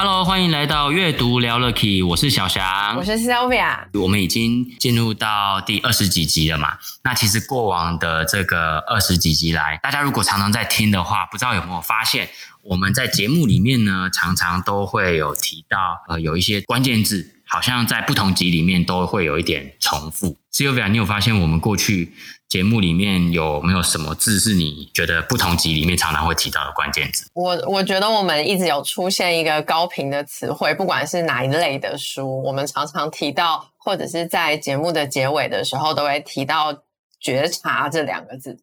[0.00, 3.78] Hello，欢迎来到阅读聊了 Key，我是小翔，我是 Sylvia。
[3.94, 6.78] 我们已经进入到第二十几集了嘛？
[7.02, 12.28] 那其实过往的这个二十几集来，大家如果常常在听的话，不知道有没有发现，
[12.62, 15.76] 我们在节目里面呢，常常都会有提到，
[16.06, 17.34] 呃，有一些关键字。
[17.48, 20.36] 好像在不同集里面都会有一点重复。
[20.52, 22.12] Sylvia，你有发现我们过去
[22.48, 27.26] 节目里面有没有什么字是你觉得不同集里面常常会提到的关键字？
[27.34, 36.82] 我我觉得我们一直有出现一个高频的词汇，不管是哪一类的书，我们常常提到，或者是在节目的结尾的时候都会提到
[37.20, 38.58] “觉察”这两个字。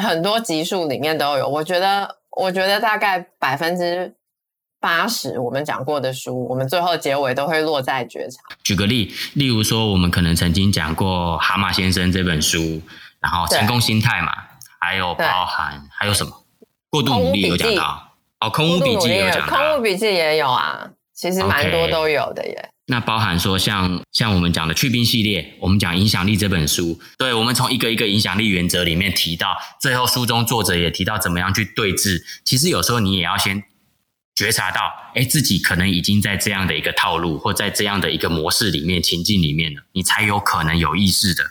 [0.00, 1.48] 很多集数里面都有。
[1.48, 4.14] 我觉得，我觉得大概百分之。
[4.84, 8.42] 八十，我们讲过的书，我们最后结尾都会落在觉察。
[8.62, 12.82] 举个例，例如说，我们可能曾经讲过《蛤蟆先生》这本书，
[13.18, 14.30] 然后成功心态嘛，
[14.78, 16.44] 还有包含还有什么？
[16.90, 22.54] 过度努力有讲到哦，空屋笔记有讲到，空屋笔记也有啊，其实蛮多都有的耶。
[22.54, 22.68] Okay.
[22.88, 32.20] 那包含说像像我们讲的去冰系列，我们讲影响力这本书，对，我们从一个一个影响力原则里面提到，最后书中作者也提到怎么样去对峙。
[32.44, 33.64] 其实有时候你也要先。
[34.34, 41.44] 觉察到，哎，自己可能已经在这样的一个套路，或在这样的一个模式里面、情境里面了，你才有可能有意识的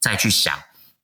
[0.00, 0.54] 再去想，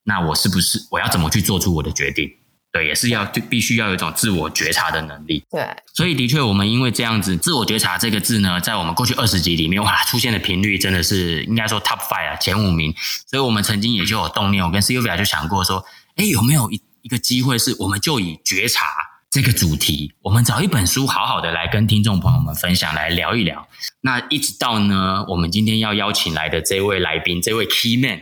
[0.03, 2.29] 那我是不是我要怎么去做出我的决定？
[2.71, 5.43] 对，也是要就必须要有一种自我觉察的能力。
[5.49, 12.93] 对，所以的确，我们因为这样子，自我觉察这个字呢，在我们过去二十集里面，哇，出现的频率真的是应该说 top five 啊，前五名。
[13.25, 15.85] 所以我们曾经也就有动念，我跟 Sylvia 就想过说，
[16.17, 18.85] 哎，有没有一一个机会，是我们就以觉察。
[19.29, 23.67] 这个主题，我们找一本书，好好的来跟听众朋友们分享，来聊一聊。
[24.01, 28.21] 那一直到呢，我们今天要邀请来的这位来宾，这位 Key Man，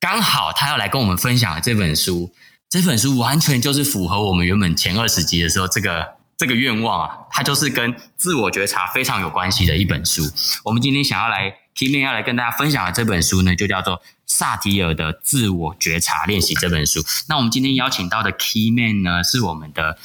[0.00, 2.34] 刚好他要来跟我们分享的这本书，
[2.68, 10.22] 这本书完全就是符合我们原本前二十集的时候这个这个愿望啊，它就是跟自我觉察非常有关系的一本书。
[10.64, 17.00] 我们今天想要来 Key Man 要来跟大家分享的这本书呢，就叫做萨提尔的自我觉察练习这本书。
[17.28, 19.96] 那我们今天邀请到的 Key Man 呢，是我们的。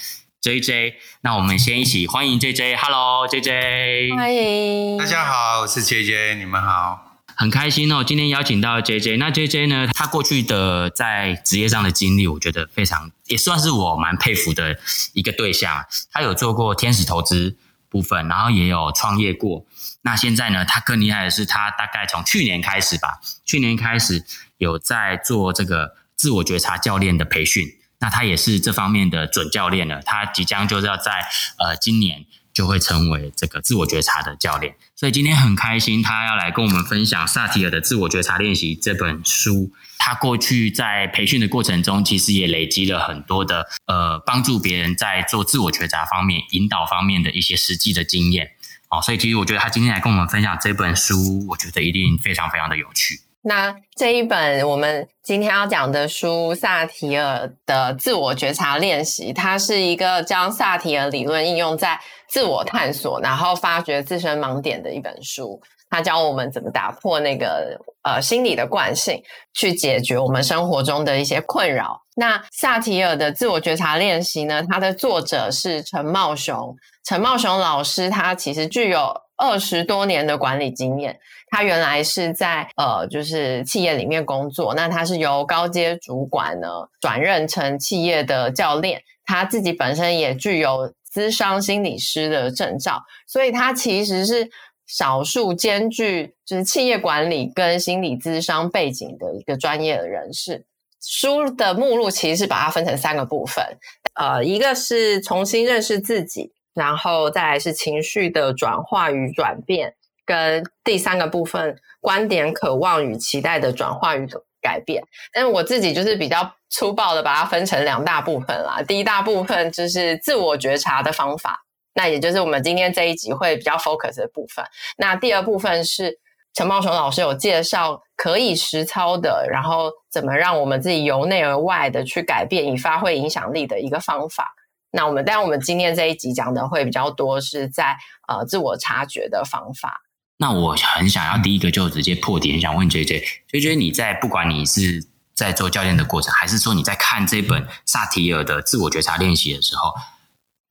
[0.46, 14.78] J J，那我们先一起欢迎 J J，Hello，J J，欢迎，大家好，我是 J J，你们好，很开心哦，今天邀请到 J J，那 J J 呢，他过去的在职业上的经历，我觉得非常，也算是我蛮佩服的
[15.14, 15.84] 一个对象。
[16.12, 17.58] 他有做过天使投资
[17.90, 19.66] 部分，然后也有创业过。
[20.04, 24.24] 那现在呢，他更厉害的是，他大概从去年开始吧，去年开始
[24.60, 27.66] 有在做这个自我觉察教练的培训。
[28.00, 31.12] 那他也是这方面的准教练了，他即将就是要在
[31.58, 39.72] 呃今年就会成为这个自我觉察的教练，所以今天很开心，他要来跟我们分享萨提尔的自我觉察练习这本书。
[39.98, 48.52] 他过去在培训的过程中，其实也累积了很多的呃帮助别人在做自我觉察方面、引导方面的一些实际的经验。
[48.90, 53.22] 哦，所以其实我觉得他今天来跟我们分享这本书，我觉得一定非常非常的有趣。
[53.48, 65.62] 那这一本我们今天要讲的书，萨提尔的自我觉察练习，它是一个将萨提尔理论应用在自我探索，然后发掘自身盲点的一本书。
[65.92, 69.22] 它教我们怎么打破那个呃心理的惯性，
[69.54, 72.02] 去解决我们生活中的一些困扰。
[72.16, 76.76] 那萨提尔的自我觉察练习呢，它的作者是陈茂雄。
[77.04, 81.20] 陈茂雄老师，他其实具有二十多年的管理经验。
[81.48, 84.74] 他原来是在呃，就是企业里面工作。
[84.74, 86.68] 那他是由高阶主管呢
[87.00, 89.02] 转任成企业的教练。
[89.26, 94.48] 他自己本身也具有咨商心理师的证照，所以他其实是
[94.86, 100.64] 少数兼具就是企业管理跟心理咨商背景的一个专业的人士。
[101.02, 103.66] 书的目录其实是把它分成三个部分，
[104.14, 109.95] 呃，一个是重新认识自己，然后再来是情绪的转化与转变。
[110.26, 114.28] 跟第三个部分，观点、渴望与期待的转化与
[114.62, 115.04] 改变。
[115.32, 118.82] 但是我自己就是比较粗暴的把它分成两大部分啦。
[118.82, 121.60] 第一大部分就是自我觉察的方法，
[121.94, 124.66] 那也就是我们今天这一集会比较 focus 的部分。
[124.98, 126.18] 那第二部分是
[126.56, 134.56] 陈茂雄老师有介绍可以实操的，然后怎么让我们自己由内而外的去改变，以发挥影响力的一个方法。
[134.90, 137.96] 那我们，但我们今天这一集讲的会比较多是在
[138.28, 140.02] 呃自我察觉的方法。
[140.38, 149.94] 那我很想要第一个就直接破题，很想问 JJ，JJ 你在不管你是在做教练的过程，还是说你在看这本萨提尔的自我觉察练习的时候，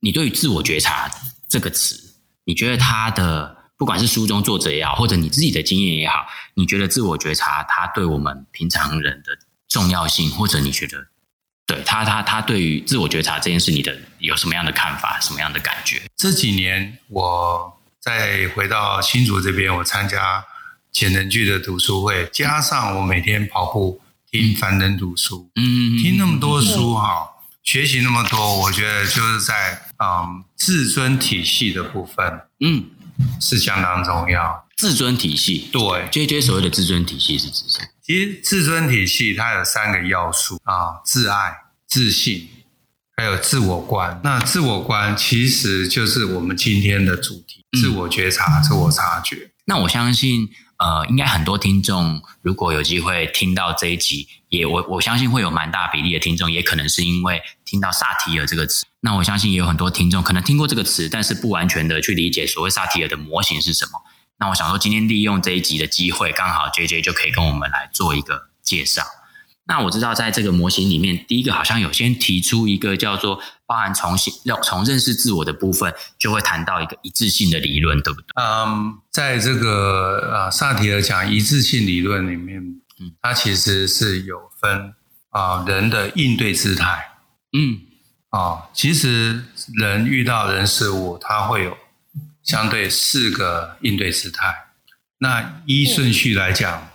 [0.01, 1.09] 你对于自我觉察
[1.49, 9.35] 这个词，你觉得它的不管是书中作者也好，或者你自己的经验也好，你觉得自我觉察它对我们平常人的
[9.67, 11.07] 重要性，或者你觉得
[11.65, 16.03] 对他他他对于自我觉察这件事，你的有什么样的看法，什么样的感觉？
[16.15, 17.74] 这几年我。
[18.05, 20.45] 再回到新竹这边，我参加
[20.91, 23.99] 潜能剧的读书会，加上我每天跑步
[24.29, 27.27] 听樊登读书，嗯，听那么多书哈，
[27.63, 32.85] 学习那么多，我觉得就是在嗯自尊体系的部分，嗯，
[33.41, 34.67] 是相当重要。
[34.77, 37.87] 自尊体系，对，这些所谓的自尊体系是指什么？
[38.03, 41.57] 其实自尊体系它有三个要素啊，自爱、
[41.87, 42.47] 自信，
[43.17, 44.21] 还有自我观。
[44.23, 47.64] 那自我观其实就是我们今天的主题。
[47.75, 49.51] 自我觉察、自我察觉。
[49.65, 58.85] 那我相信，呃，应该很多听众如果有机会听到这一集，也我我相信会有蛮大比例的听众，也可能是因为听到萨提尔这个词。
[59.01, 64.01] 那我相信也有很多听众可能听过这个词，但是不完全的去理解所谓萨提尔的模型是什么。
[64.37, 69.01] 那我想说，今天利用这一集的机会，刚好 JJ 就可以跟我们来做一个介绍。
[69.67, 78.27] 那我知道，在这个模型里面，第一个好像有先提出一个叫做包含重新要从认识自我的部分，就会谈到一个一致性的理论，对不对？
[78.35, 82.61] 嗯，在这个呃萨提尔讲一致性理论里面，
[82.99, 84.93] 嗯，它其实是有分
[85.31, 87.03] 啊、呃、人的应对姿态，
[87.57, 87.79] 嗯，
[88.29, 91.75] 啊、哦，其实人遇到人事物，它会有
[92.43, 94.53] 相对四个应对姿态。
[95.17, 96.87] 那依顺序来讲。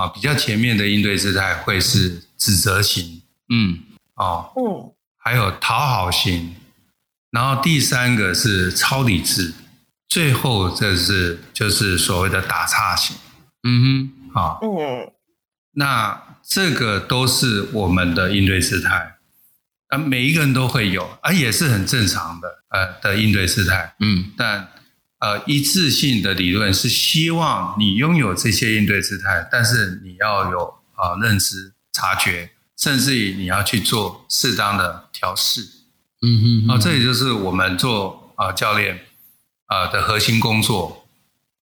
[0.00, 3.20] 啊，比较前面的应对姿态会是指责型，
[3.50, 3.78] 嗯，
[4.14, 6.54] 哦，嗯，还有讨好型，
[7.30, 9.52] 然后第三个是超理智，
[10.08, 13.14] 最后这是就是所谓的打岔型，
[13.64, 15.12] 嗯哼，啊，嗯，
[15.72, 19.16] 那这个都是我们的应对姿态，
[19.88, 24.66] 啊，每一个人都会有，啊，也是很正常的，呃，的应对姿态，嗯，但。
[25.20, 30.64] 呃，一致性的理论是希望你拥有这些应对姿态，但是你要有
[30.94, 35.60] 啊、呃、认知、察觉，甚至于你要去做适当的调试。
[36.22, 38.96] 嗯哼，啊，这也就是我们做啊、呃、教练
[39.66, 41.06] 啊、呃、的核心工作，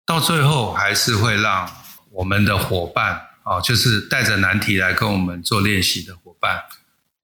[0.05, 1.67] 到最后还是会让
[2.11, 6.61] 我们的伙伴啊、呃，就是带着难题来跟我们做练习的伙伴，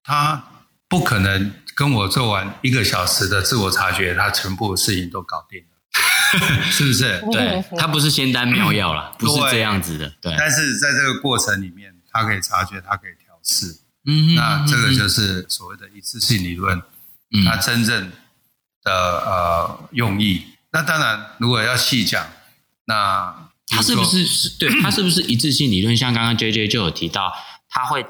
[0.02, 0.44] 他
[0.88, 5.66] 不可能跟我做完一个小时的自我察觉，他全部事情都搞定了。
[6.70, 7.22] 是不是？
[7.30, 10.12] 对， 他不是仙丹妙药啦，不是这样子的。
[10.20, 13.78] 对，但是在这个过程里面，他可以察觉，他可以调试。
[14.06, 16.82] 嗯，那这个就是所谓的一次性理论，
[17.46, 18.10] 它真正
[18.82, 20.44] 的呃用意。
[20.72, 22.26] 那当然，如果要细讲，
[22.86, 24.68] 那它是不是是对？
[24.82, 25.96] 它是不是一致性理论？
[25.96, 27.32] 像刚刚 JJ 就有提到，
[27.70, 28.04] 他会。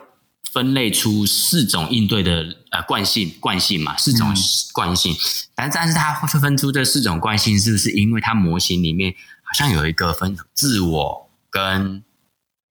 [0.55, 4.33] 分类出四种应对的呃惯性惯性嘛，四种
[4.73, 5.13] 惯性，
[5.53, 9.13] 但但是它会分出这四种惯性，是不是因为它模型里面
[9.43, 12.05] 好像有一个分自我跟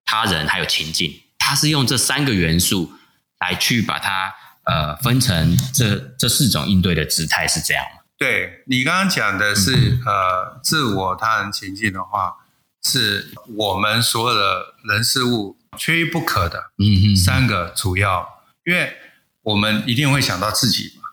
[0.06, 2.94] 他人还有情境，它是用这三个元素
[3.42, 4.34] 来去把它
[4.64, 8.02] 呃分成这这四种应对的姿态，是这样吗？
[8.18, 12.34] 对，你刚刚讲的是、嗯、呃自我、他人、情境的话，
[12.82, 15.58] 是我们所有的人事物。
[15.78, 18.28] 缺一不可的，嗯嗯，三个主要，
[18.66, 18.94] 因为
[19.42, 21.04] 我们一定会想到自己嘛，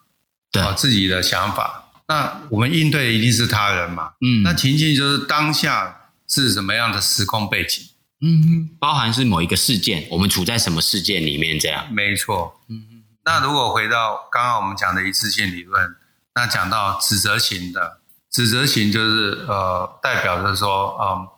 [0.51, 1.91] 对，自己的想法。
[2.09, 7.85] 那我们应对的一定是他人嘛，嗯，那情境就是当下是什么样的时空背景，
[8.21, 13.05] 嗯哼，包含是某一个事件，我们处在什么事件里面这样，没错，嗯哼。
[13.25, 15.95] 那如果回到刚刚我们讲的一次性理论，
[16.35, 18.01] 那讲到指责型的，
[18.31, 21.29] 指责型就是呃，代表着说，嗯、呃，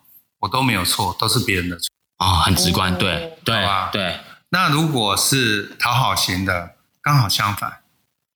[0.40, 1.88] 我都没有错，都是别人的错。
[2.22, 3.90] 哦，很直观，对对吧？
[3.92, 4.20] 对。
[4.50, 7.80] 那如果是讨好型的，刚好相反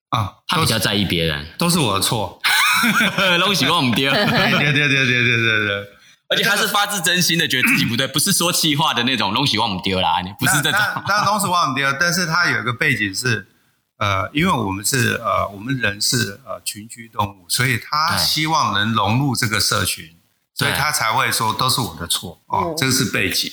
[0.09, 2.41] 啊，他比较在意别人，都是我的错，
[3.39, 5.89] 都喜欢我们爹， 对对对对对对对。
[6.29, 10.81] 而且他是发自真心的觉得自己不对，不是说气话的那种东西忘不丢啦，你不是这种。
[11.07, 13.47] 当然东西忘不丢，但是他有一个背景是，
[13.99, 20.17] 呃，因为我们是呃，我们人是呃群居动物，所以他希望能融入这个社群，
[20.55, 23.53] 所以他才会说都是我的错哦，这个是背景。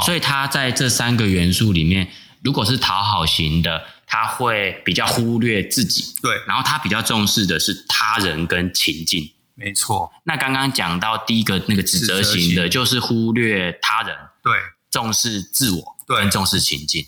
[0.00, 2.08] 所以他在这三个元素里面，
[2.42, 10.12] 如果是讨好型的，他会比较忽略自己，对，然后他比较重视的是他人跟情境，没错。
[10.24, 14.52] 那刚刚讲到第一个那个指责型的，就是忽略他人，对，
[14.90, 17.06] 重视自我，对，重视情境。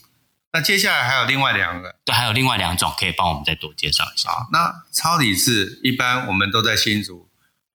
[0.53, 4.31] 那接下来还有另外两个，对，还有另外两种，可以帮我们再多介绍一下。
[4.53, 7.29] 那超理智，一般我们都在新竹，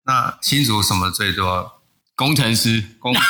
[0.06, 1.82] 那新竹什么最多？
[2.16, 3.30] 工程师，工程师，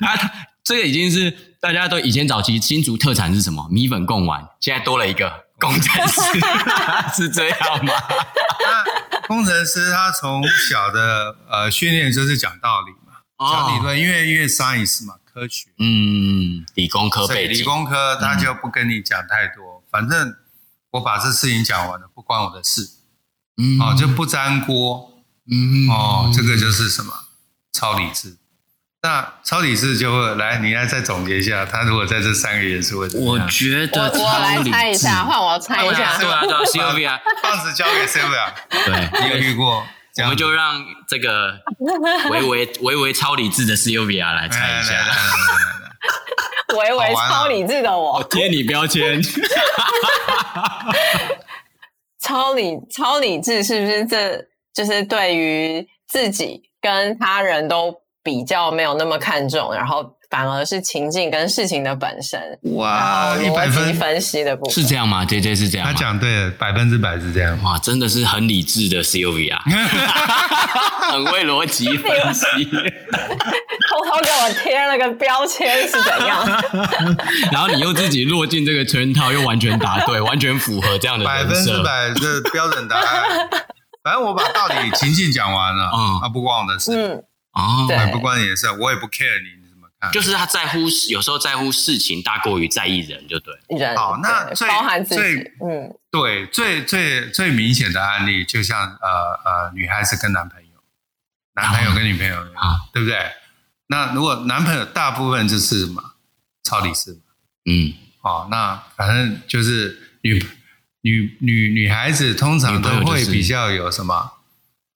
[0.00, 0.32] 他
[0.64, 3.68] 这个已经是大家都以前早期新竹特产是什么？
[3.70, 6.20] 米粉贡丸，现在多了一个工程师，
[7.14, 7.92] 是这样吗？
[8.60, 20.34] 那工程师他从小的呃训练就是讲道理嘛，讲、哦、理论，因为因为 science 嘛，科学，嗯，理工科背景，理工科他就不跟你讲太多，嗯、反正
[20.90, 22.88] 我把这事情讲完了，不关我的事，
[23.56, 25.12] 嗯，哦，就不沾锅。
[25.48, 27.12] 嗯哦，这个就是什么
[27.72, 28.36] 超理智？
[29.06, 33.44] 那超理智就会来，你来再总结一下，他如果在这三个元素会怎么样？
[33.44, 39.86] 我觉得我我来猜一下，换我猜一下，对啊对啊，Sylvia，棒子交给 Sylvia，对，你有遇过？
[40.24, 41.60] 我们就让这个
[42.30, 44.94] 维维维维超理智的 Sylvia 来猜一下，
[46.76, 49.22] 维维超理智的我贴你标签，
[52.20, 54.46] 超理超理智是不是这？
[54.74, 57.94] 就是对于自己跟他人都
[58.26, 62.40] 比较没有那么看重，然后反而是情境跟事情的本身。
[62.74, 65.92] 哇，一百分析的部分是这样吗？J J 是这样吗？
[65.92, 67.56] 他讲对了，百分之百是这样。
[67.62, 69.56] 哇，真的是很理智的 Sylvia，
[71.12, 76.44] 很会逻辑分析， 偷偷给我贴了个标签是怎样？
[77.52, 83.48] 然后你又自己落进这个圈套，又完全答对，完全符合这样的百分之百的标准答案。
[84.02, 87.22] 反正我把道理情境讲完了，嗯，他不关我的是，嗯，
[87.56, 90.12] 哦，对，不关你的事，我也不 care 你，你怎么看？
[90.12, 93.54] 就是他在乎，有时候在乎事情大过于在意人，就对。
[93.68, 95.16] 人好，那最包含自
[95.64, 99.08] 嗯，对，最最最明显的案例，就像呃
[99.44, 100.68] 呃，女孩子跟男朋友，
[101.54, 103.18] 男朋友跟女朋友啊，对不对？
[103.88, 106.02] 那如果男朋友大部分就是什么
[106.62, 107.20] 超理智嘛，
[107.64, 110.44] 嗯，哦，那反正就是女。
[111.02, 114.32] 女女女孩子通常都会比较有什么，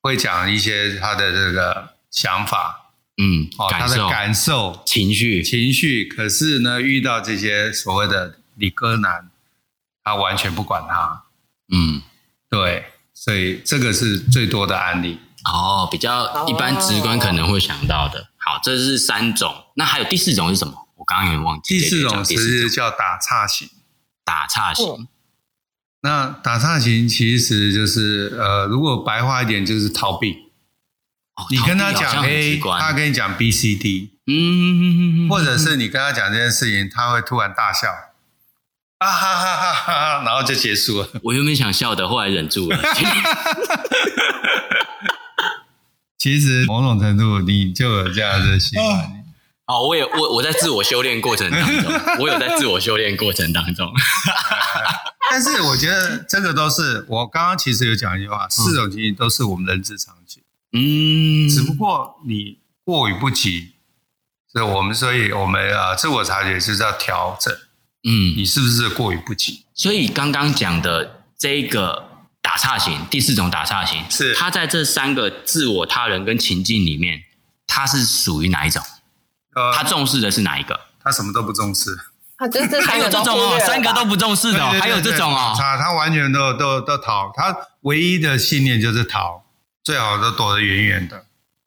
[0.02, 6.04] 会讲一些她的这个想法，嗯，哦，他的感受、情绪、情绪。
[6.04, 9.30] 可是呢，遇到这些所谓的理科男，
[10.02, 11.24] 他完全不管他，
[11.72, 12.02] 嗯，
[12.50, 15.20] 对，所以这个是最多的案例。
[15.44, 18.28] 哦，比较一般直观可能会想到的。
[18.38, 20.74] 好，这是三种，那还有第四种是什么？
[20.96, 21.78] 我刚刚有点忘记。
[21.78, 23.68] 第四种其实叫打岔型，
[24.24, 25.06] 打岔型。
[26.02, 30.49] 那打岔型其实就是呃，如果白话一点就是逃避。
[31.40, 37.88] 哦、你跟他讲 A，他跟你讲 B、C、D，嗯，或者是你跟他讲这件事情，他会突然大笑，
[38.98, 41.08] 啊哈哈哈哈，然后就结束了。
[41.22, 42.78] 我原本想笑的，后来忍住了。
[46.18, 49.24] 其实某种程度你就有这样的习惯。
[49.66, 53.90] 哦，我也我我在自我修炼过程当中， 我有在自我修炼过程当中。
[55.30, 60.42] 但是我觉得这个都是我刚刚其实有讲一句话，四种情形都是我们人之常情。
[60.72, 63.72] 嗯，只不过你过与不及，
[64.52, 67.52] 所以我们所以我们啊自我察觉就是要调整。
[68.02, 69.64] 嗯，你是不是过与不及？
[69.74, 72.08] 所以刚刚讲的这个
[72.40, 77.24] 打岔型，第四种打岔型，是它在这三个自我、他人跟情境里面，
[77.66, 78.82] 它是属于哪一种？
[79.54, 80.78] 呃，他重视的是哪一个？
[81.02, 81.98] 他什么都不重视。
[82.38, 85.54] 他这这还有这种哦，三个都不重视的，还有这种哦。
[85.58, 89.44] 他他完全都都都逃，他唯一的信念就是逃，
[89.82, 91.26] 最好都躲得远远的。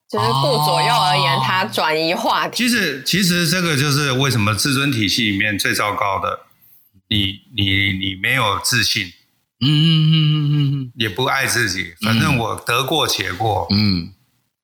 [0.10, 2.55] 就是顾左右而言，他转移话题。
[2.58, 6.41] 其实其实这个就是为什么自尊体系里面最糟糕的，
[7.10, 9.08] 你你你没有自信，
[9.60, 14.13] 嗯嗯嗯嗯嗯，也不爱自己，反正我得过且过，嗯，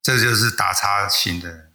[0.03, 1.69] 这就是打叉型的。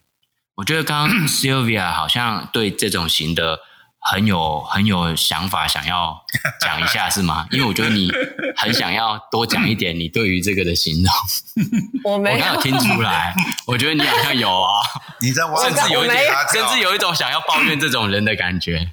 [0.57, 3.61] 我觉得刚刚 Sylvia 好像对这种型的。
[4.05, 6.23] 很有很有想法，想要
[6.61, 7.47] 讲一下是吗？
[7.51, 8.11] 因为我觉得你
[8.57, 11.13] 很想要多讲一点你对于这个的形容。
[12.05, 13.35] 我没有，我刚有听出来，
[13.67, 14.81] 我觉得你好像有啊，
[15.21, 18.91] 你在甚至有一点，甚至有一种想要抱怨这种人的感觉。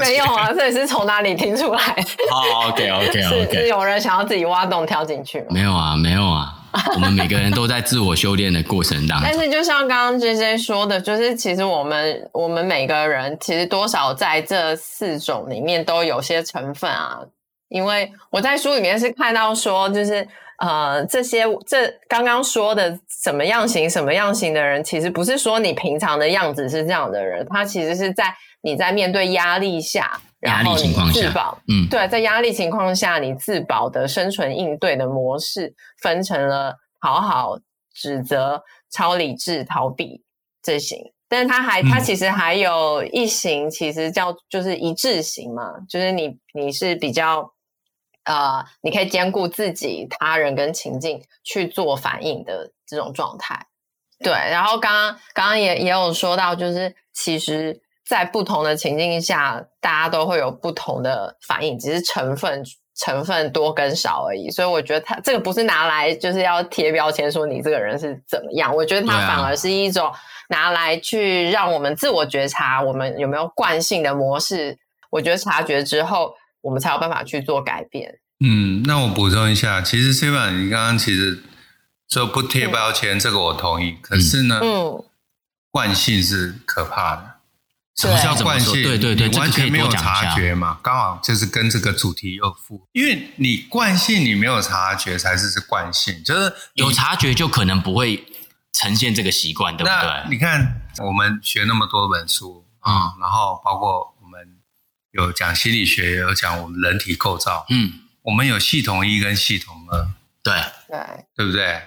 [0.00, 1.80] 没有啊，这也是从哪里听出来？
[2.30, 5.46] 好，OK OK OK，是有人想要自己挖洞跳进去吗？
[5.50, 6.52] 没有啊，没有啊。
[6.94, 17.20] 我们每个人都在自我修炼的过程当中，但是就像刚刚 JJ 说的，就是其实我们我们每个人其实多少在这四种里面都有些成分啊。
[17.68, 20.28] 因为我在书里面是看到说，就是
[20.58, 28.32] 呃这些这刚刚说的什么样型什么样型的人，其实不是说你平常的样子是这样的人，他其实是在
[28.66, 30.20] 你在面对压力下。
[30.42, 37.58] 压力情况下，嗯，对，在压力情况下，你自保的生存应对的模式分成了讨好、
[37.92, 40.22] 指责、超理智、逃避
[40.62, 47.50] 这型，但是它还，它其实还有一型，其实叫就是一致型嘛，就是你你是比较
[48.24, 53.66] 呃，你可以兼顾自己、他人跟情境去做反应的这种状态。
[54.18, 64.48] 对，然后刚刚刚刚也也有说到，就是其实，在不同的情境下，大家都会有不同的反应，只是成分成分多跟少而已。
[64.50, 70.12] 所以我觉得他这个不是拿来就是要贴标签说你这个人是怎么样，我觉得它反而是一种
[70.48, 74.78] 拿来去让我们自我觉察，我们有没有惯性的模式。
[75.10, 78.18] 我觉得察觉之后，我们才有办法去做改变。
[78.44, 81.42] 嗯，那我补充一下，其实 Seven 你刚刚其实。
[82.08, 83.98] 说不贴标签，这个我同意。
[84.00, 85.04] 可是呢，嗯，
[85.72, 87.35] 惯性是可怕的。
[87.96, 88.82] 什么叫惯性？
[88.82, 92.86] 对对对，完全没有察觉嘛，刚好就是跟这个主题又符。
[92.92, 98.26] 因为你惯性你没有察觉才是是惯性，就是有察觉就可能不会
[98.72, 100.30] 呈现这个习惯，对不对？
[100.30, 104.58] 你看我们学那么多本书啊，然后包括我们
[105.12, 110.08] 有讲心理学，有讲我们人体构造，嗯，我们有系统一跟系统二，
[110.42, 110.54] 对
[110.86, 110.98] 对，
[111.34, 111.82] 对不对？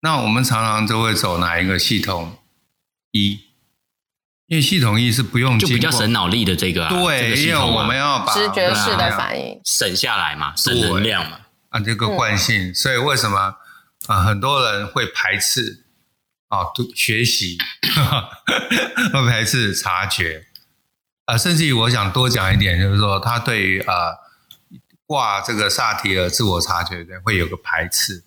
[0.00, 2.38] 那我们常常都会走哪一个系统
[3.12, 3.40] 一？
[4.46, 13.56] 因为系统一是不用就比较省脑力的这个、啊，对，这个、因为我们要把直觉式的反应省下来嘛，省能量嘛，啊，这个惯性，嗯、所以为什么
[14.06, 15.84] 啊很多人会排斥
[16.48, 16.58] 啊
[16.94, 17.56] 学习，
[19.12, 20.46] 会排斥察觉。
[21.24, 24.12] 啊，甚至于我想多讲一点，就是说他对于啊
[25.06, 28.22] 挂这个萨提尔自我察觉的会有个排斥。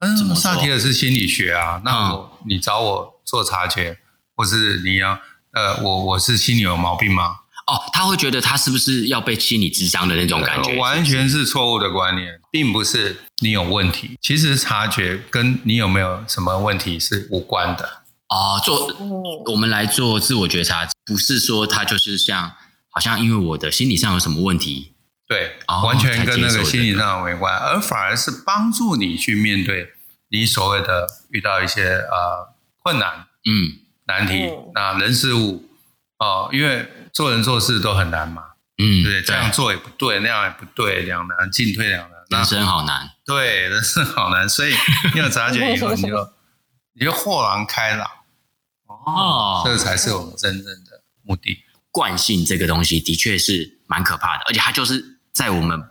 [0.00, 3.98] 嗯，萨提尔是心理学啊，那我、嗯、你找我做察觉，
[4.36, 5.18] 或是你要
[5.54, 7.36] 呃，我我是心理有毛病吗？
[7.66, 10.72] 哦，他会觉得他是不是要被心理智商的那种感觉？
[10.72, 14.18] 呃、完全是错误的观念，并不是你有问题。
[14.20, 18.02] 其实察觉跟你有没有什么问题是无关的。
[18.28, 18.94] 哦，做
[19.46, 22.52] 我们来做自我觉察，不是说他就是像
[22.90, 24.92] 好像因为我的心理上有什么问题。
[25.26, 29.88] 对，完全跟那个心理上有关，而反而是帮助你去面对
[30.28, 33.72] 你所谓的遇到一些呃困难，嗯，
[34.06, 35.68] 难题，那人事物
[36.18, 38.42] 哦，因为做人做事都很难嘛，
[38.78, 44.74] 嗯，对，这样做也不对，那样也不对，两难，进退两难，人生好难，对，人生好难，所以
[45.14, 46.32] 你有察觉 以后，你就
[46.94, 48.08] 你就豁然开朗，
[48.86, 51.64] 哦，这才是我们真正的目的。
[51.90, 55.12] 惯性这个东西的确是蛮可怕的，而且它就是。
[55.34, 55.90] 在我们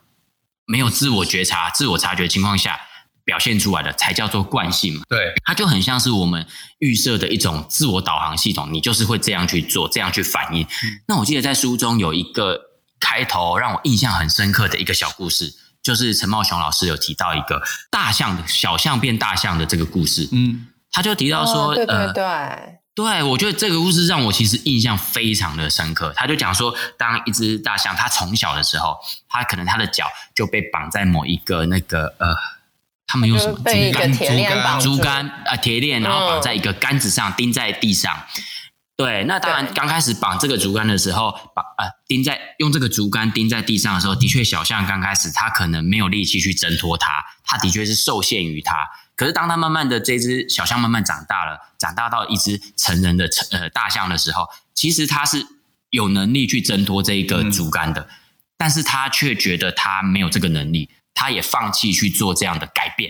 [0.64, 2.80] 没有自我觉察、自我察觉的情况下
[3.26, 5.04] 表现出来的，才叫做惯性嘛。
[5.08, 6.46] 对，它就很像是我们
[6.80, 10.64] 预设的一种自我导航系统，你就是会这样去做，这样去反应。
[10.64, 12.60] 嗯、那我记得在书中有一个
[13.00, 20.28] 开头让我印象很深刻的一个小故事，就是陈茂雄老师有提到一个大象小象变大象的这个故事。
[20.32, 22.24] 嗯，他就提到说，哦、对对对。
[22.24, 26.14] 呃对，我觉得这个故事让我其实印象非常的深刻。
[26.16, 28.96] 他就讲说，当一只大象，它从小的时候，
[29.28, 30.06] 它可能它的脚
[30.36, 32.28] 就被绑在某一个那个呃，
[33.14, 34.12] 他们用什么竹竿？
[34.12, 34.80] 竹竿？
[34.80, 38.12] 竹竿啊，铁链，然后绑在一个杆子上，钉在地上。
[38.16, 38.42] 嗯、
[38.98, 48.90] 对，那当然刚开始绑这个竹竿的时候，绑呃钉在用这个竹竿钉在地上的时候，的确小象刚开始它可能没有力气去挣脱它，它的确是受限于它。
[49.16, 55.46] 可是，当它慢慢的这只小象慢慢长大了，长大到一只成人的成呃大象的时候，其实它是
[55.92, 58.10] 有能力去挣脱这一个竹竿的，嗯、
[58.58, 60.90] 但是它却觉得它没有这个能力，
[61.24, 63.10] 他也放弃去做这样的改变，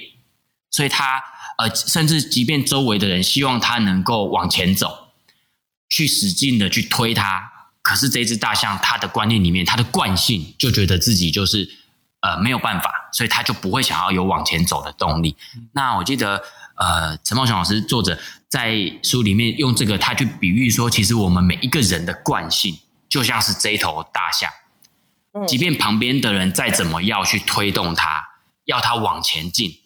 [0.69, 1.23] 所以他
[1.57, 5.09] 呃，甚至即便周围的人希望他能够往前走，
[5.89, 11.79] 去使劲的去推他，可是这只大象它的观念里面，它的惯性就觉得自己就是。
[12.25, 15.35] 呃，没有办法，所以他就不会想要有往前走的动力。
[15.73, 16.41] 那我记得，
[16.77, 24.49] 呃，陈茂雄老师作者在书里面用这个，他去比喻说，其实我们每一个人的惯性就像是这一头大象，
[25.47, 28.23] 即便旁边的人再怎么要去推动它，
[28.65, 29.79] 要它往前进，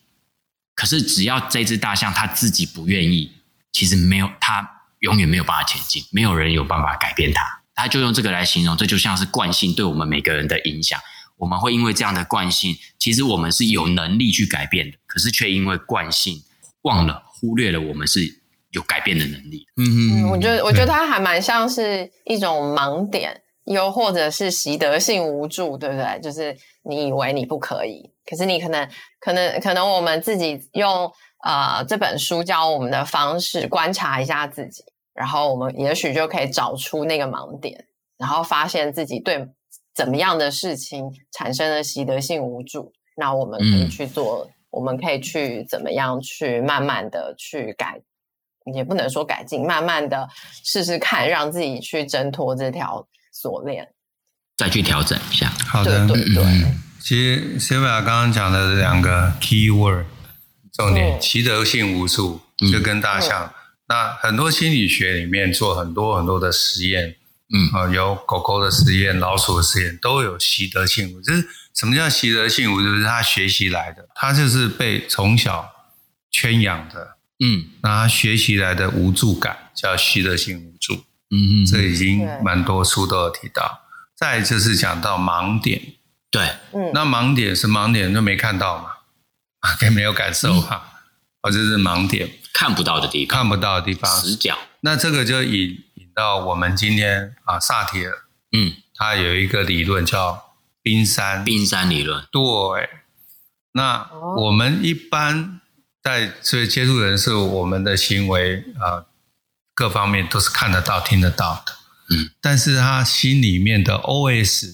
[0.76, 3.32] 可是只要这只大象它自己不愿意，
[3.72, 7.62] 其实没有，它永远没有办法前进，没有人有办法改变它。
[7.74, 11.00] 他就用这个来形容，这就像是惯性对我们每个人的影响。
[11.38, 16.42] 我们会因为这样的惯性，其实我们是有能力去改变的，可是却因为惯性
[16.82, 19.68] 忘了、忽略了我们是有改变的能力。
[19.78, 26.20] 嗯嗯，我觉得，我觉得它还蛮像是一种盲点，又或者是习得性无助，对不对？
[26.20, 31.12] 就是你以为你不可以，可是你可能、可能、可能，我们自己用
[31.44, 37.86] 呃这本书教我们的方式观察一下自己，然后我们也许就可以找出那个盲点，
[38.18, 39.48] 然后发现自己对。
[39.96, 42.94] 怎么样的事情产生了习得性无助？
[43.16, 48.00] 那我们可以去做，嗯、我们可以去怎么样去慢慢的去改，
[48.76, 50.30] 也不能说改进，慢慢的
[50.64, 53.88] 试试看，让自己去挣脱这条锁链，
[54.58, 55.52] 再去调整一下。
[55.66, 56.74] 好的，对对对。
[57.00, 60.06] 其实 Sylvia 刚刚讲的两个 key word
[60.74, 63.46] 重点，习得性无助，就跟大象。
[63.46, 63.54] 嗯、
[63.88, 67.16] 那很多心理学里面做很多很多的实验，
[67.54, 71.32] 嗯啊，有狗狗的实验、老鼠的实验，都有习得性无助。
[71.32, 72.88] 就是什么叫习得性无助？
[72.88, 75.70] 就是他学习来的，他就是被从小
[76.30, 81.06] 圈养的，嗯，那他学习来的无助感叫习得性无助。
[81.30, 83.82] 嗯嗯，这已经蛮多书都有提到。
[84.16, 85.94] 再就是讲到盲点。
[86.30, 88.90] 对，嗯，那盲点是盲点就没看到嘛，
[89.62, 91.02] 啊，跟没有感受哈，
[91.42, 92.30] 或者是盲点。
[92.54, 94.58] 看不到的地方，看不到的地方，死角。
[94.82, 98.14] 那这个就引引到我们今天啊，萨提尔，
[98.52, 101.44] 嗯，他有一个理论叫冰山。
[101.44, 102.26] 冰山理论。
[102.32, 102.90] 对，
[103.74, 105.62] 那我们一般
[106.02, 109.06] 在最接触人是我们的行为啊，
[109.78, 111.72] 各方面都是看得到、听得到的，
[112.10, 114.74] 嗯，但是他心里面的 OS。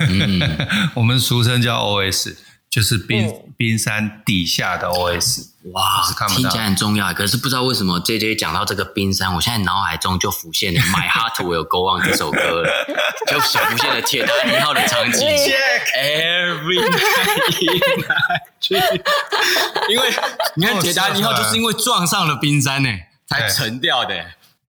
[0.00, 0.40] 嗯，
[0.94, 2.34] 我们俗称叫 OS，
[2.68, 5.50] 就是冰、嗯、冰山底下的 OS。
[5.72, 7.14] 哇，听起来很重要。
[7.14, 12.68] 可是不知道为什么 JJ 讲到这个冰山，我现在脑海中就浮现了《My Heart Will Go On》这首歌了，
[13.30, 15.20] 就浮现了铁达尼号的场景。
[15.94, 17.78] Every night，
[19.88, 20.12] 因为
[20.56, 22.88] 你看铁达尼号就是因为撞上了冰山呢，
[23.28, 24.14] 才沉掉的。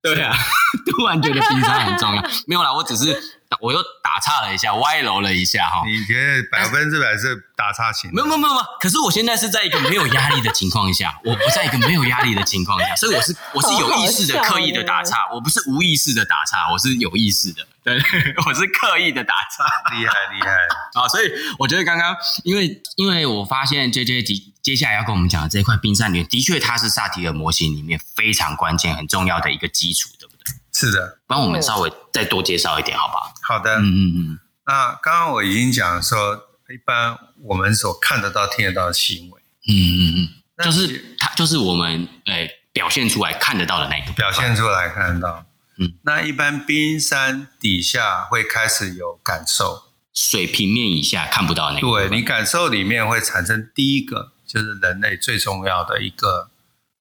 [0.02, 0.38] 对啊，
[0.86, 2.22] 突然觉得冰山很重要。
[2.46, 3.20] 没有啦，我只是。
[3.62, 5.82] 我又打岔了一下，歪楼了一下哈。
[5.88, 8.12] 你觉得百分之百是打岔型？
[8.14, 17.96] 没有没有没有，可是我现在是在一个没有压力的情况下， 我不在一个没有压力的情况下，所以我是我是有意识的刻意的打岔，我不是无意识的打岔，我是有意识的，对，
[18.48, 19.64] 我是刻意的打岔，
[19.96, 20.50] 厉害厉害
[21.00, 21.08] 啊！
[21.08, 30.56] 所以我觉得刚刚，因为因为我发现 JJ 接接下来要跟我们讲的这一块冰山里面，的确它是萨提尔模型里面非常关键、很重要的一个基础，对不对？
[30.74, 33.32] 是的，帮我们稍微再多介绍一点，好不好？
[33.44, 34.40] 好的，嗯嗯嗯。
[34.66, 36.36] 那刚刚我已经讲说，
[36.74, 45.46] 一般我们所看得到、听得到的行为，嗯嗯嗯，就是它，就是我们诶表现出来看得到的那个表现出来看得到。
[45.78, 51.82] 嗯，那一般冰山底下会开始有感受，水平面以下看不到那个。
[51.82, 56.50] 对，你感受里面会产生第一个，就是人类最重要的一个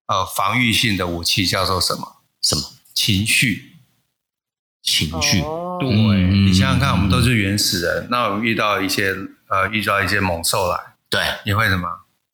[0.07, 2.23] 呃防御性的武器，叫做什么？
[2.43, 2.63] 什么？
[2.93, 3.77] 情绪，
[4.83, 5.41] 情绪，
[5.81, 9.15] 对，你想想看，我们都是原始人，那我们遇到一些
[9.49, 10.79] 呃，遇到一些猛兽来，
[11.11, 11.89] 对，你会什么？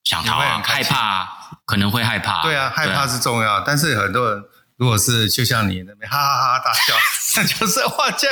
[0.05, 1.29] 想逃啊，害怕，
[1.67, 2.43] 可能会害怕。
[2.43, 4.43] 对啊，害怕是重要，但是很多人
[4.81, 6.95] 如果是就像你那边哈哈哈大笑，
[7.37, 8.27] 那就是哇，这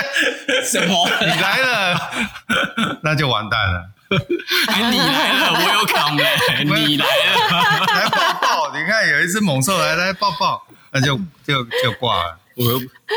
[0.65, 1.07] 什么？
[1.21, 2.11] 你来了，
[3.05, 3.91] 那就完蛋了。
[4.11, 6.25] 你来了，我有扛嘞，
[6.65, 8.75] 你来了，来抱抱。
[8.75, 10.67] 你看有一只猛兽来，来抱抱。
[10.91, 12.41] 那就就就挂了。
[12.55, 12.65] 我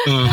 [0.09, 0.29] 嗯，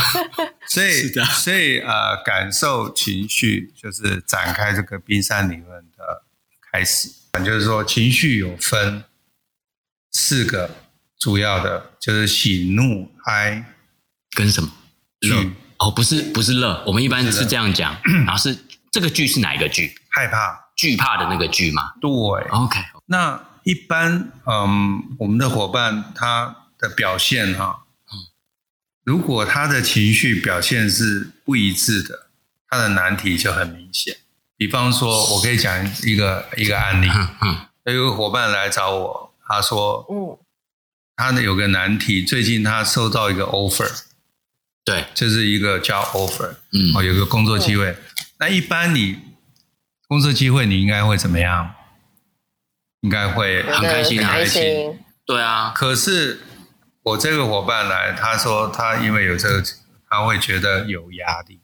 [0.66, 6.24] 所以所以呃，感受情绪就是展开这个冰山理论的
[6.72, 7.08] 开始。
[7.44, 9.04] 就是说，情绪有分
[10.10, 10.68] 四个
[11.18, 13.64] 主要的，就是喜怒哀
[14.36, 14.70] 跟什么
[15.20, 17.96] 惧哦，不是不是乐，我们一般是这样讲。
[18.24, 18.56] 然后是
[18.90, 19.94] 这个惧是哪一个惧？
[20.08, 21.92] 害怕、惧怕的那个惧嘛？
[22.00, 22.10] 对。
[22.10, 22.80] OK。
[23.06, 26.56] 那一般嗯，我们的伙伴他。
[26.80, 27.86] 的表现哈，
[29.02, 32.28] 如果他的情绪表现是不一致的，
[32.68, 34.16] 他的难题就很明显。
[34.56, 40.38] 比方说，我可以讲一个一个案例，嗯嗯有一个伙伴来找我，他说，嗯，
[41.18, 43.90] 他有个难题，最近他收到一个 offer，
[44.84, 47.94] 对，就是一个 job offer，嗯，哦，有个工作机会。
[48.38, 49.18] 那一般你
[50.06, 51.74] 工作机会，你应该会怎么样？
[53.02, 55.72] 应该会很开心，很开心，对啊。
[55.74, 56.40] 可是。
[57.04, 59.64] 我这个伙伴来，他说他因为有这个，
[60.10, 61.58] 他会觉得有压力。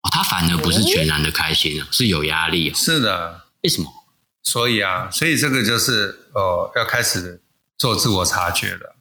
[0.00, 2.74] 哦，他反而不是全然的开心啊，是有压力。
[2.74, 3.88] 是的，为什么？
[4.42, 7.40] 所以啊，所以这个就是呃，要开始
[7.82, 8.94] 做自我察觉了。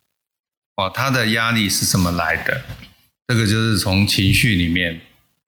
[0.78, 2.64] 哦，他的压力是怎么来的？
[3.28, 5.00] 这个就是从情绪里面。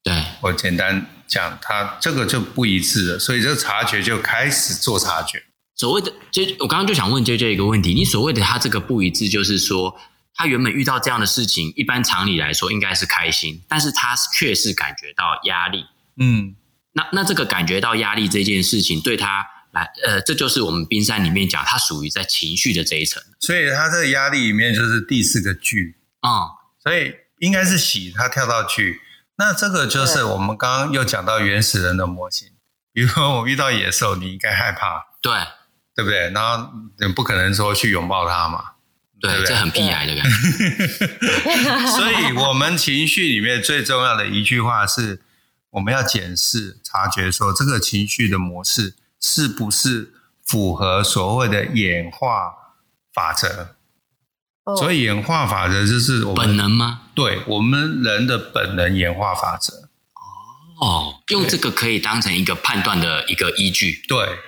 [0.04, 5.42] 对，我简单讲，他这个就不一致了，所以这个察觉就开始做察觉。
[5.74, 10.00] 所谓的就我刚刚就想问 JJ 一个问题：你所谓的他这个不一致，就是说
[10.36, 15.84] 他原本遇到这样的事情，一般常理来说应该是开心，但是他却是感觉到压力。
[16.18, 16.56] 嗯，
[16.92, 23.22] 那那这个感觉到压力这件事情，对他来，呃，这就是我们冰山里面讲，它属于在情绪的这一层。
[23.40, 26.50] 所以它这个压力里面就是第四个惧啊，嗯，
[26.82, 29.02] 所以应该是喜，它跳到惧。
[29.38, 32.48] 那这个就是我们刚刚又讲到原始人的模型，
[32.94, 35.34] 比如说我遇到野兽，你应该害怕，对。
[35.96, 36.32] 对不对？
[36.32, 38.64] 然后你不可能说去拥抱它嘛，
[39.22, 39.48] 对，对不对？
[39.48, 40.88] 这很屁孩的感觉。
[41.96, 45.22] 所以，我们情绪里面最重要的一句话是：
[45.70, 50.14] 我们要检视、察觉说这个情绪的模式是不是
[50.46, 52.54] 符合所谓的演化
[53.14, 53.76] 法则。
[54.66, 57.02] 哦、所以演化法则就是我们本能吗？
[57.16, 59.90] 对，我们人的本能演化法则。
[60.80, 64.04] 哦，用这个可以当成一个判断的一个依据。
[64.08, 64.40] 对，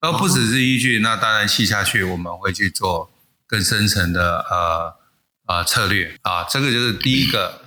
[0.00, 3.10] 而不只是依据，哦、那当然细下去我们会去做
[3.46, 4.94] 更深层的呃
[5.46, 6.44] 呃策略啊。
[6.44, 7.62] 这个就是第一个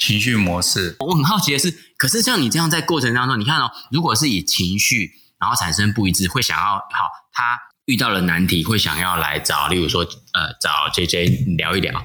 [0.00, 0.96] 情绪模式。
[1.00, 7.58] 我很好奇的是，可是像你这样在过程当中，你看哦，如果是以情绪然后产生不一致，会想要好他。
[7.86, 12.04] 遇到了难题，会想要来找，例如说，呃，找 JJ 聊一聊。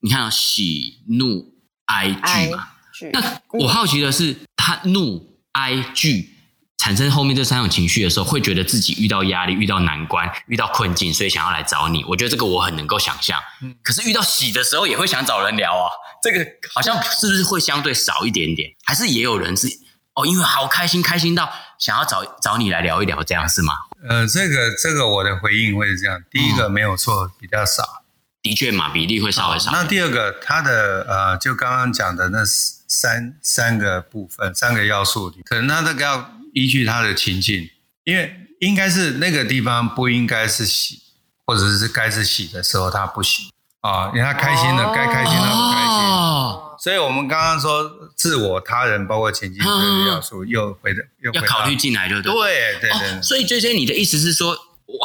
[0.00, 1.54] 你看，喜怒
[1.86, 2.68] 哀惧嘛。
[3.10, 6.36] 那我好奇的是，他怒哀惧
[6.76, 12.04] 产生后面这三种情绪的时候，会觉得自己遇到压力、遇到难关、遇到困境，所以想要来找你。
[12.04, 13.40] 我觉得这个我很能够想象。
[13.62, 15.88] 嗯可是遇到喜的时候，也会想找人聊啊。
[16.22, 18.68] 这个好像是不是会相对少一点点？
[18.84, 19.68] 还是也有人是
[20.14, 21.50] 哦，因为好开心，开心到
[21.84, 23.74] 想要找找你来聊一聊，这样是吗？
[24.08, 28.02] 呃，这个这个我的回应会是这样：第一个没有错，比较少，
[28.40, 29.70] 的确嘛，比例会稍微少。
[29.70, 37.68] 那第二个，它的呃，就刚刚讲的那三三个部分，三个要素，可能它这个要依据它的情境，
[38.04, 41.02] 因为应该是那个地方不应该是洗，
[41.44, 43.50] 或者是该是洗的时候，它不洗
[43.82, 45.90] 啊，因为他开心的，该开心他不开心。
[45.90, 52.32] 哦所以我们刚刚说自我、他人，包括情境这个要素，又回的又回要考虑进来，就对。
[52.32, 53.22] 对对对。
[53.22, 54.56] 所以这些你的意思是说，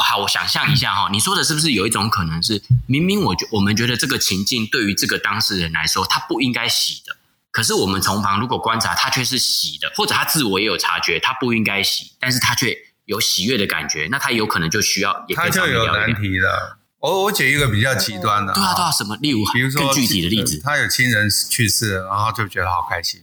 [0.01, 7.17] 好，我想象一下哈，你说的是不是有一种可能是，明明我觉我们觉得这个情境对于这个当事人来说，他不应该喜的，
[7.51, 16.78] 可是我们从旁如果观察，他却是喜的，或者他自我也有察觉，他不应该喜，但是他却有喜悦的感觉，那他有可能就需要，也可以他就有难题了。
[16.99, 23.21] 我我举一个比较极端的，对啊对啊，什么例如，比如说更具体的例子，他有亲人去世了，然后就觉得好开心，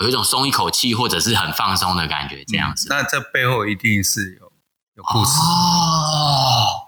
[0.00, 2.86] 有一种松一口气或者是很放松的感觉，这样子。
[2.88, 4.50] 那这背后一定是有
[4.96, 6.86] 有故事哦。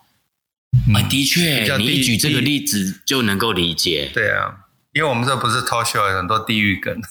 [0.94, 4.10] 啊，的确，你一举这个例子就能够理解。
[4.14, 4.54] 对啊，
[4.92, 6.96] 因为我们这不是 talk show，有很多地狱梗，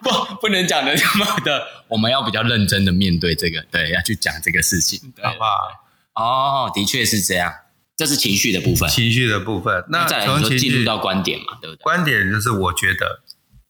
[0.00, 5.50] 不不不能讲的这么的，我们要比较认真的面对这个，对，要去讲这个事情，好不好？
[6.20, 7.52] 哦，的确是这样，
[7.96, 8.88] 这是情绪的部分。
[8.88, 11.82] 情绪的部分，那再来说进入到观点嘛，对不对？
[11.82, 13.22] 观点就是我觉得，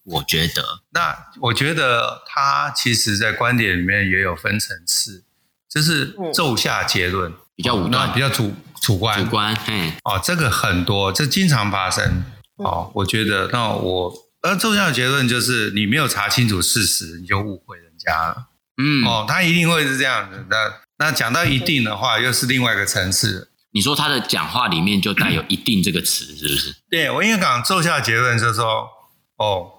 [0.04, 5.24] 我觉得，那我觉得他其实在观点里面也有分层次，
[5.68, 12.24] 就是骤下结论，比较武断，比较主主观，主观，嗯，哦，这个很多，这经常发生。
[12.56, 18.48] 哦，我觉得，那我而骤下结论就是你没有查清楚事实，你就误会人家了。
[18.80, 20.80] 嗯，哦，他一定会是这样子的。
[20.98, 23.50] 那讲到一定的话，又是另外一个层次。
[23.72, 26.74] 你说他的讲话里面就带有“一定”这个词，是不是？
[26.90, 28.88] 对，我应该讲做下结论，就是说，
[29.36, 29.70] 哦，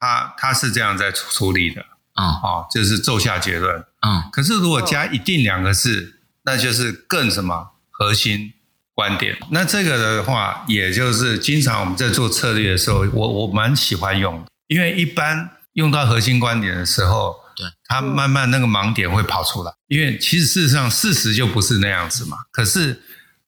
[0.00, 1.82] 他他是这样在处理的，
[2.14, 4.22] 嗯，哦，就是奏下结论，嗯。
[4.32, 8.54] 可是如果加“一定”两个字，那就是更什么核心
[8.94, 9.36] 观点。
[9.50, 17.36] 那这个的话，也就是经常我们在做策略的时候，我我蛮喜欢用，因为一般用到核心观点的时候。
[17.58, 22.36] 对，他慢慢那个盲点会跑出来，因为其实事实上事实就不是那样子嘛。
[22.52, 23.02] 可是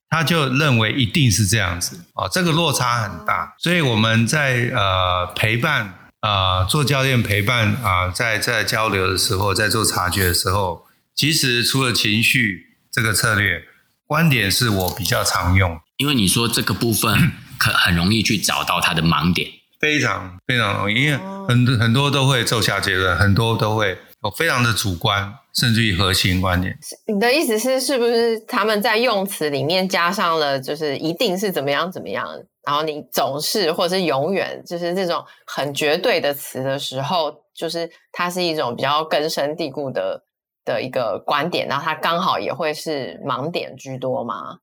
[0.09, 3.55] 他就认为一定是这样子哦，这个落差很大。
[3.61, 13.63] 所以我们在呃陪伴啊、呃、做教练陪伴啊、呃，在在交流的时候，在做察觉的时候，其实除了情绪这个策略，
[14.05, 19.49] 观点是我比较常用，因为你说这个部分可很容易去找到他的盲点。
[19.81, 26.79] 非常非常容易，因为很多很多都会奏下结论，很多都会有非常的主观，甚至于核心观念。
[27.07, 32.29] 你的意思是，是不是他们在用词里面加上了，就是一定是怎么样怎么样，
[32.67, 40.23] 然后你总是或者是永远，就是这种很绝对的词的时候，就是它是一种比较根深蒂固的
[40.67, 44.59] 的一个观点，然后它刚好也会是盲点居多吗？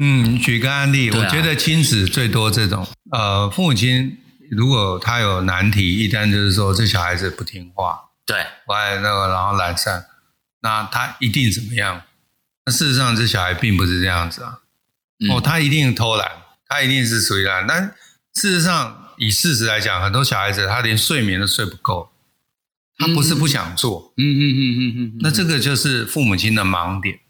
[0.00, 4.18] 嗯，举个案例，啊、我觉得亲子最多这种，呃，父母亲。
[4.50, 10.06] 如果他有难题，一旦就是说这小孩子不听话，对，不爱那个，然后懒散，
[10.60, 12.02] 那他一定怎么样？
[12.64, 14.58] 那事实上，这小孩并不是这样子啊。
[15.20, 16.30] 嗯、哦，他一定偷懒，
[16.68, 17.66] 他一定是属于懒。
[17.66, 17.94] 但
[18.34, 22.10] 事实上，以事实来讲，很多小孩子他连睡眠都睡不够，
[22.98, 24.12] 他不是不想做。
[24.16, 25.18] 嗯嗯嗯嗯嗯。
[25.20, 27.20] 那这个就是父母亲的盲点。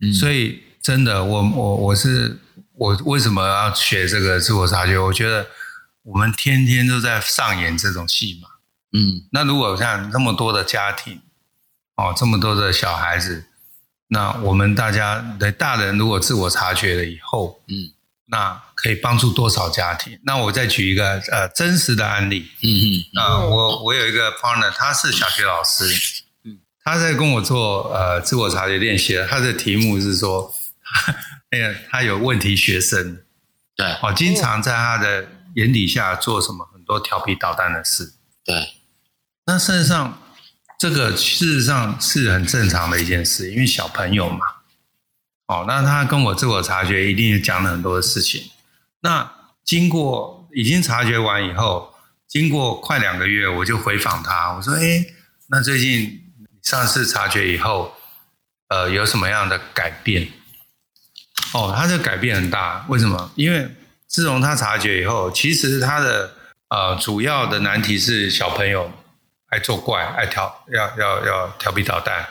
[0.00, 2.38] 嗯、所以，真的，我我我是
[2.74, 4.98] 我为什么要学这个自我察觉？
[4.98, 5.46] 我觉得。
[6.02, 8.48] 我们天天都在上演这种戏嘛，
[8.92, 11.20] 嗯，那如果像这么多的家庭，
[11.96, 13.44] 哦，这么多的小孩子，
[14.08, 17.92] 那我们大家的大人如果自我察觉了以后，嗯，
[18.26, 20.18] 那可以帮助多少家庭？
[20.24, 22.50] 那我再举一个呃真实的案例。
[22.62, 23.22] 嗯嗯。
[23.22, 25.84] 啊、呃，我我有一个 partner，他是小学老师，
[26.44, 30.52] 嗯，他在跟我做呃自我察觉练习，他的题目是说，
[31.50, 33.22] 哎呀，他有问题学生，
[33.76, 38.74] 对，哦，经常在他的眼底下做什么很多调皮捣蛋的事，对。
[39.46, 40.22] 那事实上，
[40.78, 44.46] 这个事实上是很正常的一件事，因为小朋友嘛。
[45.46, 48.50] 哦，那他跟我自我察觉，一定讲了很多的事情。
[49.00, 49.30] 那
[49.64, 51.92] 经过已经察觉完以后，
[52.26, 55.04] 经过快两个月，我就回访他，我说：“哎，
[55.48, 56.22] 那最近
[56.62, 57.92] 上次察觉以后，
[58.68, 60.28] 呃，有什么样的改变？”
[61.52, 63.30] 哦，他这改变很大，为什么？
[63.34, 63.68] 因为
[64.12, 66.34] 自从他察觉以后，其实他的
[66.68, 68.92] 呃主要的难题是小朋友
[69.46, 72.28] 爱作怪，爱调要要要调皮捣蛋。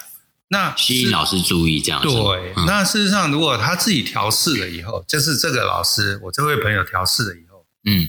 [0.49, 2.07] 那吸引老师注意这样子。
[2.07, 8.07] 对，嗯、那事实上，如果他自己调试了以后，就是这个老师，我这位朋友调试了以后，嗯，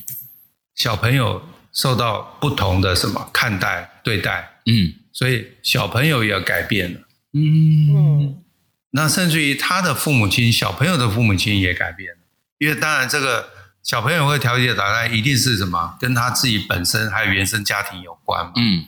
[0.74, 1.40] 小朋友
[1.72, 7.00] 受到不同的什么看待对待，嗯，所以小朋友也要改变了，
[7.32, 8.42] 嗯嗯，
[8.90, 12.18] 那甚至于他的父母亲，小朋友的父母亲也改变了，
[12.58, 13.51] 因为当然这个
[13.82, 15.96] 小朋友会调节捣蛋，一定是什么？
[16.00, 18.86] 跟他自己本身还有原生家庭有关嘛，嗯。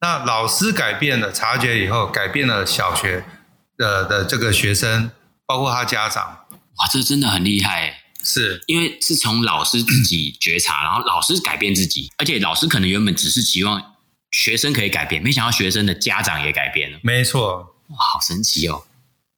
[0.00, 3.24] 那老师改变了，察觉以后改变了小学
[3.76, 5.10] 的的这个学生，
[5.46, 8.62] 包括他家长，哇，这真的很厉害，是。
[8.66, 13.94] 因为是从老师自己觉察，然后老师改变自己，而且老师可能原本只是期望
[14.30, 18.84] 学生可以改变，没想到学生的家长也改变了，没错，哇，好神奇哦，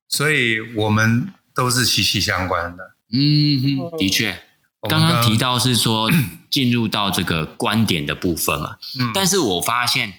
[0.08, 4.38] 所以我们都是息息相关的，嗯哼，的确，
[4.88, 6.10] 刚刚提到是说
[6.50, 10.14] 进入到这个观点的部分嘛，嗯，但是我发现。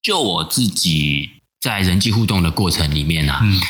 [0.00, 3.60] 就我自己在人际互动的过程里面啊，嗯，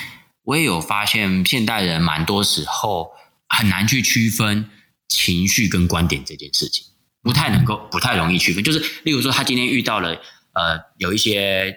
[0.45, 3.11] 我也有发现，现代人蛮多时候
[3.49, 4.69] 很难去区分
[5.09, 6.85] 情绪跟观点这件事情，
[7.23, 8.63] 不太能够，不太容易区分。
[8.63, 10.11] 就是例如说，他今天遇到了
[10.53, 11.75] 呃有一些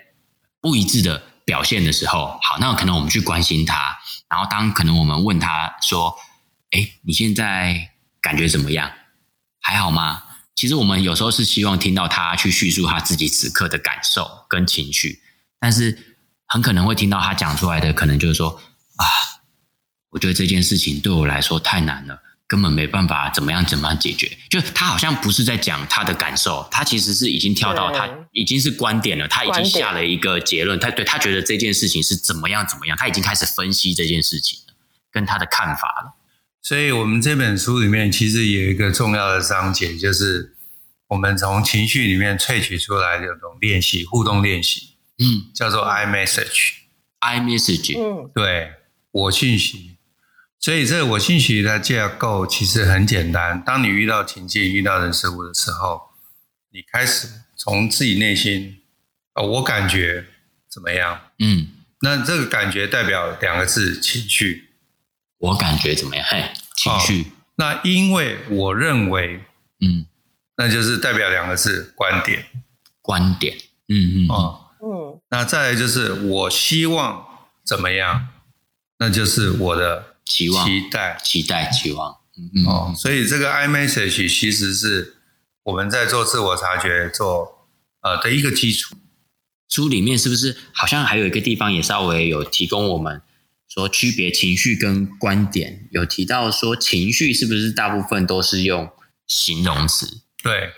[0.60, 3.98] 不一致的表现的时候，好，那可能我们去关心他，
[4.30, 6.14] 然后当可能我们问他说
[6.72, 7.91] ：“哎，你现在
[8.22, 8.92] 感觉怎么样？
[9.60, 15.20] 还好吗？”其实我们有时候是希望听到他去叙述他自己此刻的感受跟情绪，
[15.60, 18.62] 但是很可能会听到他讲出来的，可能就是说
[18.98, 19.06] 啊，
[20.12, 24.38] 我觉得这件事情对我来说太难了，根本没办法怎么样怎么样解决。
[24.50, 34.74] 就他好像不是在讲他的感受，他其实是已经跳到他已经是观点了，他已经下了一个结论，他对他觉得这件事情是怎么样怎么样，他已经开始分析这件事情了，
[35.10, 36.18] 跟他的看法了。
[36.62, 40.56] 所以，我们这本书里面其实有一个重要的章节，就是
[41.08, 48.74] 我们从情绪里面萃取出来的这种练习，互动练习，嗯，叫做 I message，I message，嗯，对，
[49.10, 49.97] 我讯息。
[50.60, 53.60] 所以，这个我讯息的架构其实很简单。
[53.65, 56.00] 当你遇到情境、遇到人事物的时候，
[56.71, 58.78] 你开始从自己内心，
[59.34, 60.28] 哦，我感觉
[60.69, 61.19] 怎么样？
[61.39, 61.69] 嗯，
[62.02, 64.67] 那这个感觉代表两个字：情绪。
[65.42, 66.24] 我感觉怎么样？
[66.30, 66.44] 嘿，
[66.78, 67.24] 情绪。
[67.24, 67.26] 哦，
[67.56, 69.44] 那因为我认为，
[69.80, 70.06] 嗯，
[70.56, 72.46] 那就是代表两个字：观点。
[73.02, 73.58] 观点。
[73.88, 74.30] 嗯嗯。
[74.30, 75.20] 哦，嗯。
[75.32, 77.26] 那再来就是我希望
[77.66, 78.28] 怎么样？
[79.00, 82.18] 那就是我的期望、期待、期待、期望。
[82.38, 82.66] 嗯嗯。
[82.68, 85.16] 哦，所以这个 I message 其实是
[85.64, 87.68] 我们在做自我察觉做
[88.02, 88.96] 呃的一个基础。
[89.70, 93.24] 书里面是不是好像还有一个地方也稍微有提供我们？
[93.74, 98.92] 说区别情绪跟观点，有提到说情绪是不是大部分都是用
[99.28, 100.24] 形容词？
[100.44, 100.74] 对。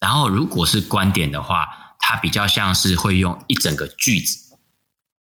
[0.00, 4.58] 然后如果是观点的话，它比较像是会用一整个句子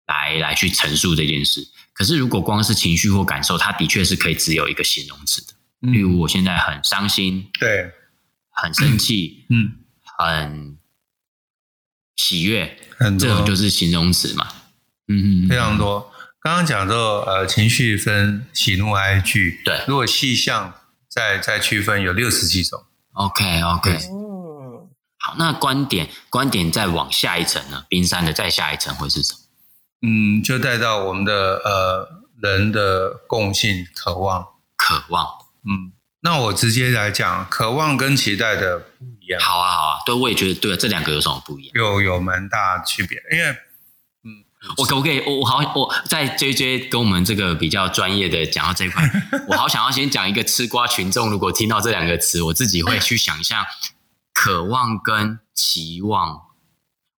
[0.09, 1.69] 来来去陈述这件事。
[1.93, 5.53] 可是如果光是情绪或感受，它的确是可以只有一个形容词的。
[5.83, 7.93] 嗯、例如我现在很伤心，对，
[8.51, 10.77] 很生气，嗯，很
[12.17, 14.49] 喜悦，很这种就是形容词嘛。
[15.07, 16.13] 嗯嗯，非常多。
[16.49, 19.61] 刚刚讲到，呃，情绪分喜怒哀惧。
[19.67, 20.73] 对，如果细项
[21.07, 22.87] 再再区分，有六十几种。
[23.13, 23.99] OK OK。
[24.11, 27.85] 嗯，好，那观点观点再往下一层呢？
[27.91, 29.41] 冰山的再下一层会是什么？
[30.09, 32.09] 嗯，就带到我们的呃
[32.41, 34.43] 人的共性渴望。
[34.75, 35.27] 渴望。
[35.67, 39.39] 嗯，那我直接来讲，渴望跟期待的不一样。
[39.39, 41.73] 好啊，好啊，对，我也觉得对，这两个有什么不一样？
[41.75, 43.55] 有有蛮大区别，因为。
[44.77, 45.21] 我可不可以？
[45.21, 49.09] 我我好，我在 JJ 跟我们这个比较专业的讲到这一块，
[49.49, 53.67] 我好想要先讲一个吃瓜群众，如果听到这两个词，我自己会去想一下，
[54.33, 56.43] 渴望跟期望。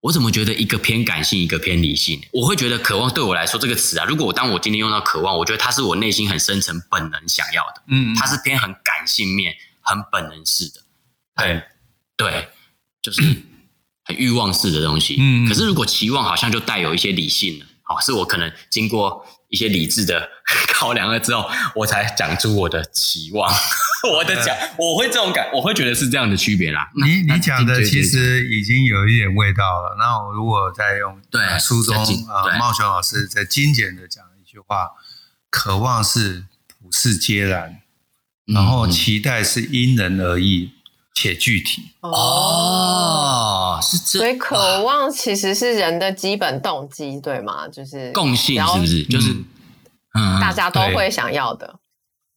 [0.01, 2.19] 我怎么觉得一个偏感性，一个偏理性？
[2.33, 10.81] 我会觉得渴望对我来说这个词啊，如果我当我今天用到渴望，我觉得它是我内心很深层本能想要的，嗯，它是偏很感性面、很本能式的，
[11.35, 11.63] 对
[12.17, 12.49] 对，
[13.01, 13.21] 就是
[14.11, 15.15] 很欲望式的东西。
[15.19, 20.29] 嗯，可是如果期望好像就带有一些理性了，好，是我可能经过一些理智的
[20.73, 23.51] 考量了之后，我才讲出我的期望。
[24.13, 26.89] 我的讲，我会这种感，我会觉得是这样的区别啦。
[26.95, 29.95] 你你讲的其实已经有一点味道了。
[29.99, 31.95] 那我如果再用对书中
[32.27, 34.89] 啊，茂雄老师在精简的讲一句话：
[35.51, 37.81] 渴望是普世皆然，
[38.47, 40.71] 然后期待是因人而异
[41.13, 41.93] 且具体。
[42.01, 44.19] 哦，是这。
[44.19, 47.67] 所以渴望其实是人的基本动机，对吗？
[47.67, 49.03] 就是共性，是不是？
[49.05, 49.33] 就是
[50.13, 51.79] 嗯，大家都会想要的。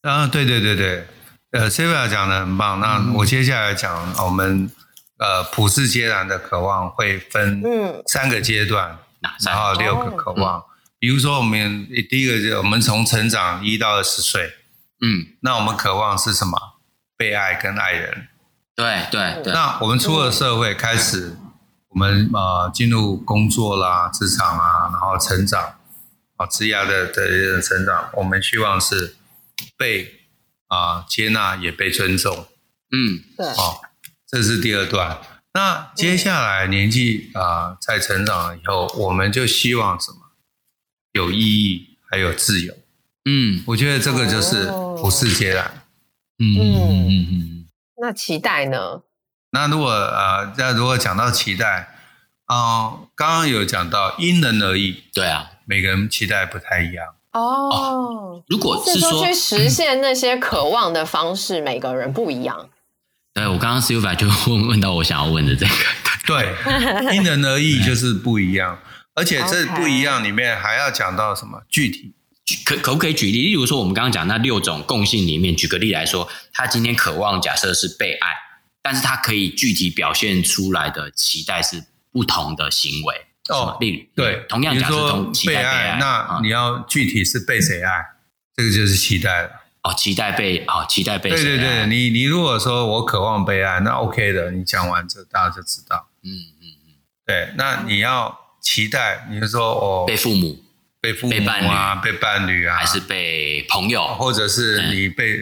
[0.02, 1.06] 啊，对对对对。
[1.52, 2.80] 呃，Sylvia 讲的很棒。
[2.80, 4.68] 那我接下来讲，我们
[5.18, 7.62] 呃普世皆然的渴望会分
[8.06, 10.58] 三个阶段，嗯、然后六个渴望。
[10.58, 10.64] 哦、
[10.98, 14.52] 比如说，我们第一个就我们从成长一到二十岁，
[15.00, 16.58] 嗯，那我们渴望是什么？
[17.16, 18.26] 被爱跟爱人。
[18.76, 19.52] 对对对。
[19.52, 21.36] 那我们出了社会，开始
[21.88, 25.76] 我们呃进入工作啦、职场啊，然后成长
[26.36, 29.16] 啊，职业的的成长，我们希望是
[29.76, 30.20] 被。
[30.66, 32.48] 啊，接纳也被尊重，
[32.90, 33.80] 嗯，对，哦，
[34.26, 35.20] 这是第二段。
[35.52, 40.18] 那接下来年纪啊，在成长了以后，我们就希望什么？
[41.12, 42.74] 有意义，还有自由。
[43.26, 44.64] 嗯，我觉得这个就是
[44.98, 45.84] 普世皆然。
[46.40, 47.53] 嗯嗯嗯嗯。
[48.00, 49.02] 那期待呢？
[49.50, 51.88] 那如果呃，那如果讲到期待，
[52.46, 57.14] 啊，刚刚有讲到因人而异，对啊，每个人期待不太一样。
[57.32, 62.68] 哦，如果是说去实现那些渴望的方式，每个人不一样。
[63.32, 65.72] 对，我刚刚 Sylvia 就 问问到我想要问的这个，
[66.26, 68.78] 对，因人而异就是不一样，
[69.14, 72.14] 而且这不一样 里面还要讲到什么具体？
[72.64, 73.42] 可可不可以举例？
[73.42, 78.28] 例如说，我们刚刚讲那六种共性里面，举个例来说，他今天渴望假设是被爱，
[78.82, 83.26] 但是他可以具体表现出来的期待是不同的行为。
[83.48, 87.90] 哦，例如对，同样假设同期待被爱，那你要具体是被谁爱，
[88.56, 89.50] 这个就是期待了。
[89.82, 91.28] 哦，期待被哦，期待被。
[91.28, 96.08] 对对对，你你如果说我渴望被爱，那 OK 的，你讲完这大家就知道。
[96.22, 96.88] 嗯嗯嗯，
[97.26, 100.63] 对，那你要期待，你就说哦，被父母、
[101.04, 105.36] 被父母啊、被伴侣啊，还是被朋友，或者是你被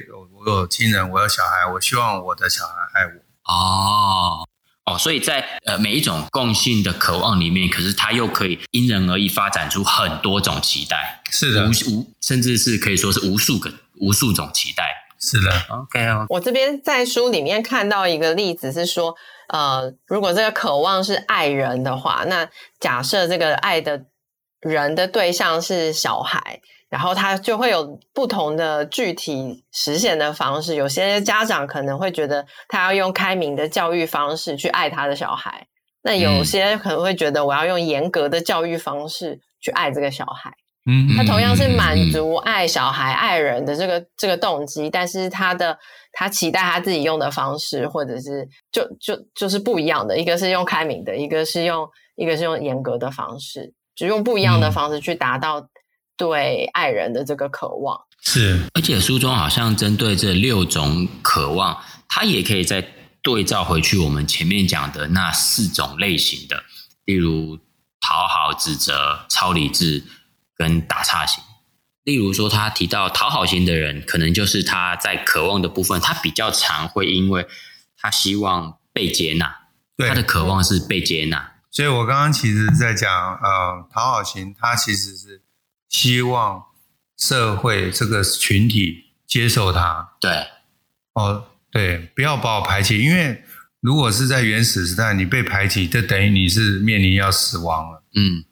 [0.45, 3.13] 我有亲人，我有小孩，我希望我的小孩爱我。
[3.45, 4.45] 哦。
[4.85, 14.83] 哦，所以在呃每一种共性的渴望里面，可是它又可以因人而异发展出很多种期待，是的，无无甚至是可以说是无数个无数种期待，
[15.21, 15.53] 是的。
[15.69, 19.15] OK 哦，我这边在书里面看到一个例子是说，
[19.51, 22.49] 呃，如果这个渴望是爱人的话，那
[22.81, 24.07] 假设这个爱的
[24.63, 26.61] 人的对象是小孩。
[26.89, 30.75] 然后他就会有不同的具体实现的方式。
[30.75, 35.67] 有些家长可能会觉得他要用开明的教育方式去爱他的小孩，
[36.03, 40.53] 那有些可能会觉得我要用严格的教育方式去爱这个小孩。
[40.85, 45.79] 嗯，他同样是满足爱小孩、爱人的这个这个动机，但是他的
[46.13, 50.19] 他期待他自己用的方式，或者是就就就是不一样的。
[50.19, 55.69] 一个是用开明的，一个是用一个是用严格的方式，就用不一样的方式去达到。
[56.15, 62.87] 对爱人的这个渴望是，而且书中好像针对这六种渴望，它也可以再
[63.23, 66.63] 对照回去我们前面讲的那四种类型的，
[67.07, 67.59] 例如
[68.01, 70.05] 讨好、指责、超理智
[70.55, 71.43] 跟打岔型。
[72.05, 77.49] 例如说，他提到讨好型的人，可能就是他在渴望的部分，他比较常会因为
[77.97, 79.57] 他希望被接纳，
[79.97, 81.52] 对他的渴望是被接纳。
[81.73, 85.43] 所以我刚刚其实在讲，呃，讨好型，他其实是。
[85.89, 86.65] 希望
[87.19, 90.47] 社会这个群体接受他，对，
[91.13, 93.45] 哦，对，不要把我排挤，因为
[93.81, 98.43] 如果是在原始时代，你被排挤，就等于你是面临要死亡了，嗯，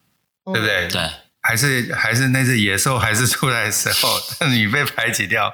[0.52, 0.86] 对不对？
[0.88, 1.10] 对，
[1.50, 5.52] 还是还是那只野兽还是出来的时候， 你被排挤掉，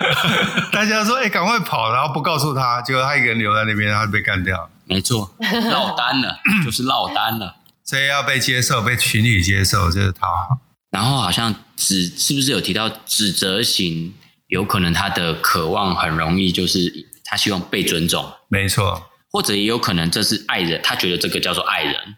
[0.72, 5.30] 大家说，哎，赶快跑，然后不告诉他，结果他一个人留在那边，然后被干掉，没错，
[5.70, 10.60] 落单了，就是落单了，所以要被接受，被群体接受，就是讨好。
[10.90, 14.14] 然后好像指是不是有提到指责型，
[14.46, 16.90] 有可能他的渴望很容易就是
[17.22, 22.16] 他希望被尊重，没错，或者也有可能这是爱人，他觉得这个叫做爱人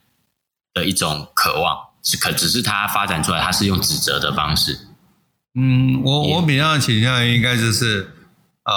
[0.73, 4.79] 的一种渴望，是可只是他发展出来，他是用指责的方式。
[5.55, 8.09] 嗯，我我比较倾向于应该就是
[8.65, 8.73] 呃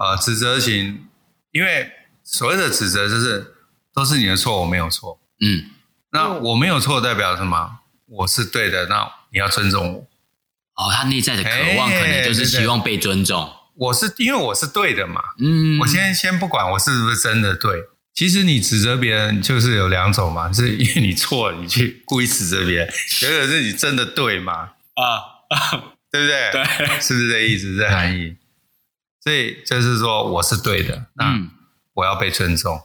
[0.00, 1.06] 呃指责型，
[1.50, 1.90] 因为
[2.22, 3.54] 所谓的指责就是
[3.92, 5.70] 都是你的错，我没有错，嗯。
[6.14, 7.78] 那我没有错代表什么？
[8.06, 10.00] 我是对的，那你要尊重我。
[10.74, 13.42] 哦，他内在的渴望可能就是希望被尊重。
[13.42, 15.22] 欸、我是因为我是对的嘛。
[15.38, 17.84] 嗯，我先先不管我是不是真的对。
[18.14, 22.88] 其实你指责别人就是有两种嘛，是因为你错了，你去故意指责别人；
[23.22, 24.52] 有的是你真的对嘛。
[24.52, 25.04] 啊
[25.48, 26.50] 啊，对不对？
[26.52, 26.64] 对，
[27.00, 27.76] 是不是这意思？
[27.76, 28.36] 这含义。
[29.22, 31.38] 所以就是说我是对的，那
[31.94, 32.76] 我要被尊重。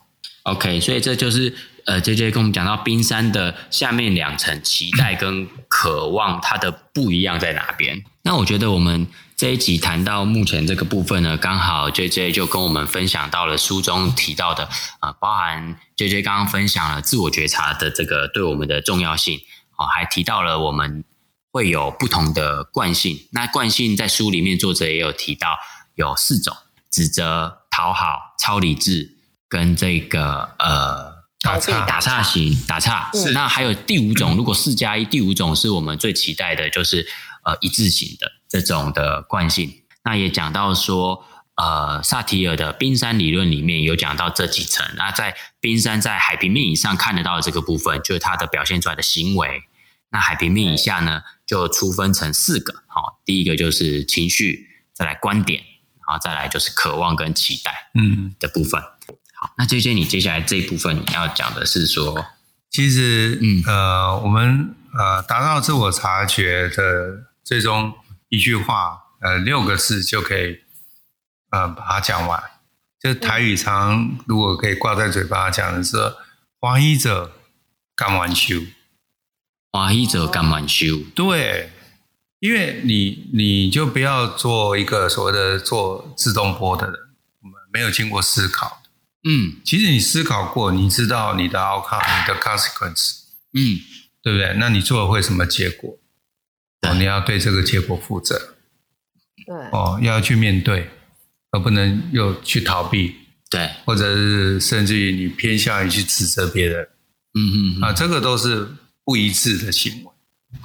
[0.43, 1.53] 嗯、OK，所以这就是。
[1.87, 8.03] 呃，JJ 跟我们讲到冰山的下面两层期待跟渴望，它的不一样在哪边？
[8.23, 9.07] 那我觉得我们
[9.37, 14.63] 这一集谈到目前这个部分呢，刚好 JJ 就跟我们分享到了书中提到的
[14.99, 19.39] 啊、呃，包含 JJ 刚刚分享了自我觉察的这个对我们的重要性
[19.75, 21.05] 啊、呃，还提到了我们
[21.51, 23.27] 会有不同的惯性。
[23.31, 25.55] 那惯性在书里面作者也有提到
[25.93, 26.57] 有四种：
[26.89, 29.17] 指责、讨好、超理智
[29.47, 31.15] 跟这个呃。
[31.39, 33.11] 打岔， 打岔型，打岔。
[33.13, 33.31] 是。
[33.31, 37.07] 那还有第五种，如果四加一，第五种是我们最期待的，就是
[37.45, 39.83] 呃一致型的这种的惯性。
[40.03, 41.25] 那也讲到说，
[41.55, 44.85] 呃，萨提尔的冰山理论里面有讲到这几层。
[44.95, 49.63] 那在冰山在海平面以上看得到的这个部分，就是它的表现出来的行为。
[50.09, 52.83] 那海平面以下呢，就粗分成四个。
[52.87, 55.61] 好，第一个就是情绪，再来观点，
[56.07, 58.81] 然后再来就是渴望跟期待，嗯的部分。
[58.81, 62.25] 好，那这些你接下来这一部分你要讲的是说，
[62.69, 67.93] 其实，嗯，呃，我们呃达到自我察觉的最终
[68.29, 70.59] 一句话，呃，六个字就可以，
[71.51, 72.41] 呃，把它讲完。
[72.99, 75.95] 就台语常如果可以挂在嘴巴讲的是，
[76.59, 77.31] 欢喜者
[77.95, 78.55] 甘愿受，
[79.71, 80.97] 欢喜者干完修。
[81.15, 81.71] 对，
[82.39, 86.95] 因为你你就不要做一个所谓的做自动波的人，
[87.41, 88.81] 我们没有经过思考。
[89.23, 93.19] 嗯，其实你思考过，你知道你的 outcome，你的 consequence，
[93.53, 93.79] 嗯，
[94.23, 94.55] 对不对？
[94.57, 95.97] 那你做了会什么结果？
[96.81, 98.55] 哦，你要对这个结果负责。
[99.45, 99.55] 对。
[99.71, 100.89] 哦，要去面对，
[101.51, 103.15] 而不能又去逃避。
[103.49, 103.69] 对。
[103.85, 106.87] 或者是甚至于你偏向于去指责别人。
[107.33, 107.81] 嗯嗯。
[107.81, 108.67] 啊，这个都是
[109.03, 110.11] 不一致的行为，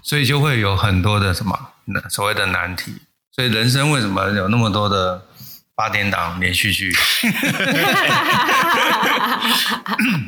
[0.03, 1.57] 所以就会有很多的什么
[2.11, 2.93] 所谓的难题。
[3.31, 5.27] 所以人生为什么有那么多的？
[5.83, 6.95] 八点档连续剧，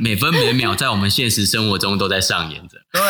[0.00, 2.76] 每分每秒在我们现实生活中都在上演着。
[2.90, 3.00] 对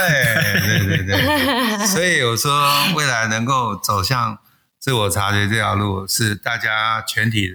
[0.61, 4.39] 对对对，所以我说未来能够走向
[4.79, 7.49] 自我察觉这条路，是大家全体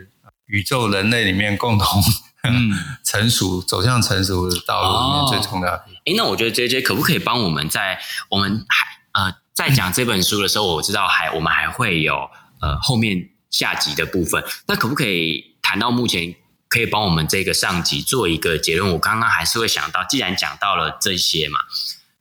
[0.48, 2.04] 宇宙人类里面共同
[2.50, 2.72] 嗯
[3.04, 5.86] 成熟走向成熟的道路里面最重要的。
[5.88, 8.88] 哎、哦，那我觉得 JJ 可不可以帮我们在我们还
[9.22, 12.28] 呃在讲这本书的时候，我知道还我们还会有
[12.60, 13.30] 呃后面。
[13.50, 16.36] 下集的部分，那可不可以谈到目前
[16.68, 18.94] 可以帮我们这个上集做一个结论？
[18.94, 21.60] 我刚刚还是会想到，既然讲到了这些嘛，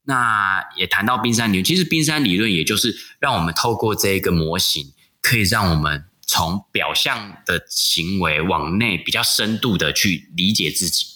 [0.04, 1.64] 那也谈到冰山理论。
[1.64, 11.06] 其实冰山理论也就是让我们透过这一个模型，可以让我们从表象的行为往内比较深度的去理解自己，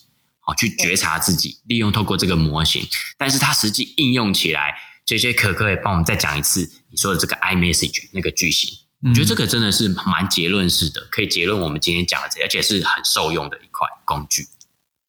[0.40, 2.86] 好去觉察自己，利用透过这个模型。
[3.16, 4.74] 但是它实际应用起来
[5.06, 8.68] ，JJ 可不可以帮我们再讲一次你说的这个 iMessage 那个句型？
[9.04, 14.46] 我觉得这个真的是蛮结论式的，可以结论我们今天讲的这，而且是很受用的一块工具。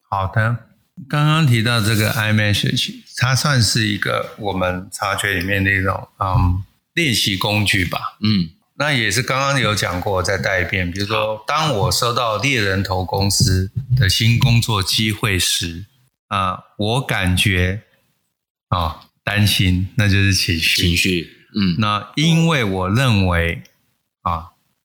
[0.09, 0.65] 好的，
[1.07, 6.63] 刚刚提到这个 iMessage，它算是一个我们察觉里面的一种嗯
[6.95, 8.17] 练习工具吧。
[8.21, 10.89] 嗯，那也是刚刚有讲过，再带一遍。
[10.91, 15.85] 比如说，当我收到猎人头公司的新工作机会时，
[16.29, 17.83] 啊、呃，我感觉
[18.69, 20.81] 啊、哦、担心，那就是情绪。
[20.81, 23.61] 情绪，嗯，那因为我认为。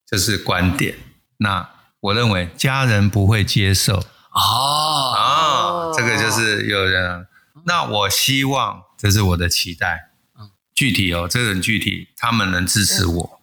[0.09, 0.97] 啊，这是观点。
[1.39, 1.69] 那
[2.01, 3.95] 我认为家人不会接受
[4.33, 7.27] 哦啊，这个就是有人。
[7.67, 10.07] 那我希望这是我的期待。
[10.75, 13.41] 具体哦，这个很具体，他们能支持我。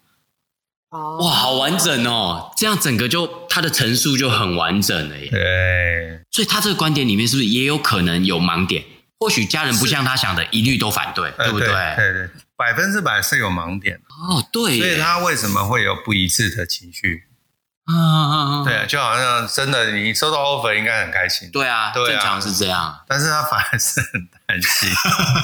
[0.89, 5.29] 哦，哇，好完整哦，这样整个就他的陈述就很完整了耶。
[5.29, 8.85] 对，所以他这个观点里面是不是也有可能有盲点？
[9.25, 11.67] 或许家人不像他想的，一律都反对，对不对？
[11.67, 12.29] 对对。
[12.55, 13.99] 百分之百是有盲点
[14.29, 17.23] 哦，对，所以他为什么会有不一致的情绪？
[17.85, 18.63] 啊！
[18.63, 24.89] 对，就好像真的你收到 offer 应该很开心，对啊，对啊，正常是这样，但是他反而是很担心。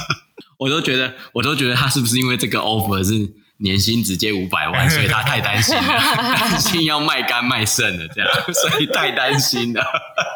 [0.58, 5.82] 我都觉得，我都觉得他是不是因为这个 offer 是年薪直接五百万，所以他太担心了，
[6.38, 9.84] 担心要卖肝卖肾了，这样，所以太担心了。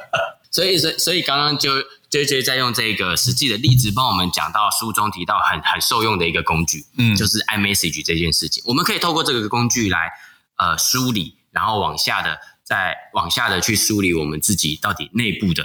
[0.51, 1.73] 所以，所以，所以刚刚就。
[2.17, 10.11] JJ 在用这个实际的例子帮我们讲到书中提到很很受用的一个工具，嗯，就是 iMessage 这件事情，我们可以透过这个工具来
[10.57, 15.63] 呃梳理，然后往下的再往下的去梳理我们自己到底内部的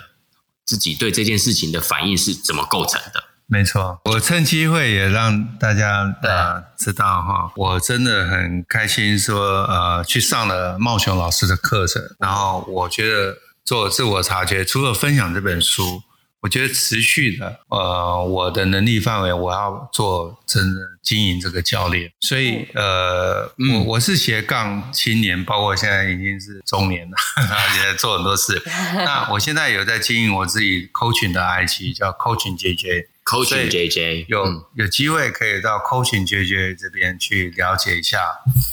[0.66, 16.04] 自己对这件事情的反应是怎么构成的，没错，我趁机会也让大家呃知道哈，我真的很开心说呃去上了茂雄老师的课程，然后我觉得做自我察觉，除了分享这本书。
[16.42, 22.12] 我觉得持续的，呃，我的能力范围，我要做真正经营这个教练。
[22.20, 27.16] 所以，呃，嗯、我我是斜杠青年，包括现在已经是中年了，
[27.78, 28.60] 也在做很多事。
[29.06, 38.18] 那我现在有在经营我自己 coaching 的 IG，叫 coaching JJ，coaching JJ，有、嗯、有机会可以到 coaching JJ 这边去了解一下。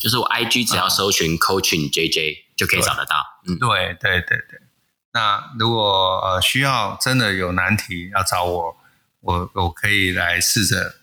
[0.00, 3.16] 就是我 IG 只要搜寻 coaching JJ、嗯、就可以找得到。
[3.46, 4.60] 嗯，对对对对。
[5.12, 8.76] 那如果呃需要真的有难题要找我，
[9.20, 10.94] 我我可以来试着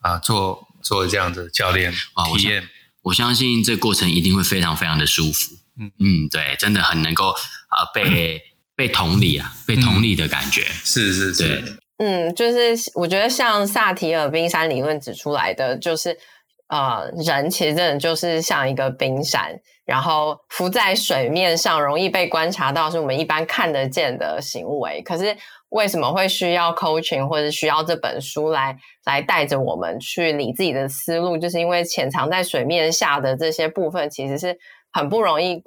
[0.00, 2.68] 啊做做这样的教练体验。
[3.02, 5.56] 我相信这过程一定会非常非常的舒服。
[5.78, 8.42] 嗯嗯，对，真的很能够啊被
[8.74, 10.62] 被同理啊，被同理的感觉。
[10.62, 11.78] 嗯、是是是。
[11.98, 16.18] 嗯，就是我觉得像萨提尔冰山理论指出来的，就是
[16.68, 19.60] 呃人其实真的就是像一个冰山。
[19.86, 25.02] 然后浮在水面上，容易被观察到，是我们一般看得见的行为。
[25.02, 25.36] 可是
[25.68, 31.36] 为什么会需要 coaching 或者需要这本书来来带着我们去理自己的思路？
[31.36, 34.56] 就是因为潜藏在水面下的这些部分，其实是
[34.90, 35.62] 很不容易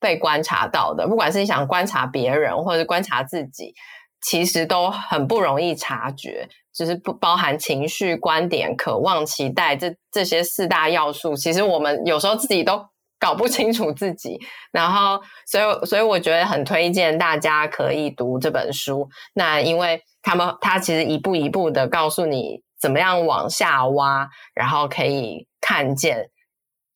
[0.00, 1.06] 被观察到的。
[1.06, 3.72] 不管是你想观察别人，或者观察自己，
[4.20, 6.48] 其实都很不容易察觉。
[6.74, 11.34] 就是不包含情绪、观点、渴望、期待这这些四大要素。
[11.34, 12.84] 其实我们有时候自己都。
[13.22, 14.40] 搞不清楚自己，
[14.72, 19.06] 然后，所以，所以我觉得很推荐大家可以读这本书。
[19.34, 26.30] 那因为他们，他其实一步一步的告诉你怎么样往下挖，然后可以看见，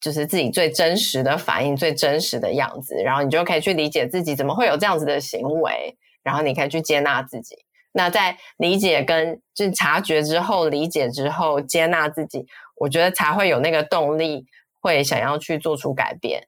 [0.00, 7.63] 就是自己最真实的反应、最真实的样子，然后你就可以去理解自己怎么会有这样子的行为，然后你可以去接纳自己。
[7.94, 12.44] 那在理解跟就察觉之后，理解之后接纳自己，
[12.76, 14.44] 我觉得才会有那个动力。
[14.86, 16.46] 会想要去做出改变，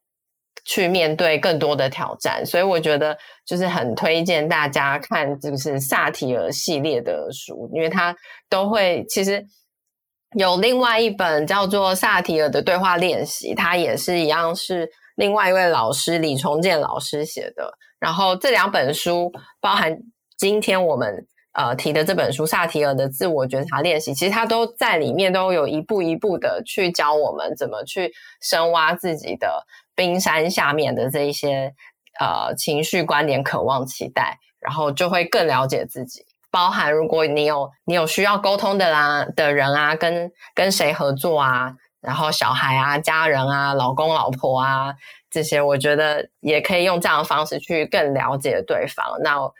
[0.62, 3.16] 去面对更多的挑战，所以我觉得
[3.46, 8.14] 就是很推荐大家看，就是萨提尔系列的书，因为他
[8.50, 9.42] 都会其实
[10.34, 19.32] 有另外一本叫做萨提尔的对话练习，它也是一样是另外一位老师李崇建老师写的，然后这两本书
[19.62, 19.96] 包含
[20.36, 21.26] 今天我们。
[21.56, 31.72] 呃，提的这本书《萨提尔的自我觉察练习》，其实它都在里面都有一步一步的去教我们怎么去深挖自己的冰山下面的这一些
[32.20, 36.26] 呃情绪、观点、渴望、期待，然后就会更了解自己。
[36.50, 44.94] 包含如果你有你有需要沟通的啦的人啊，跟跟谁合作啊，然后小孩啊、家人啊、老公老婆啊
[45.30, 49.18] 这些，我觉得也可以用这样的方式去更了解对方。
[49.22, 49.50] 那。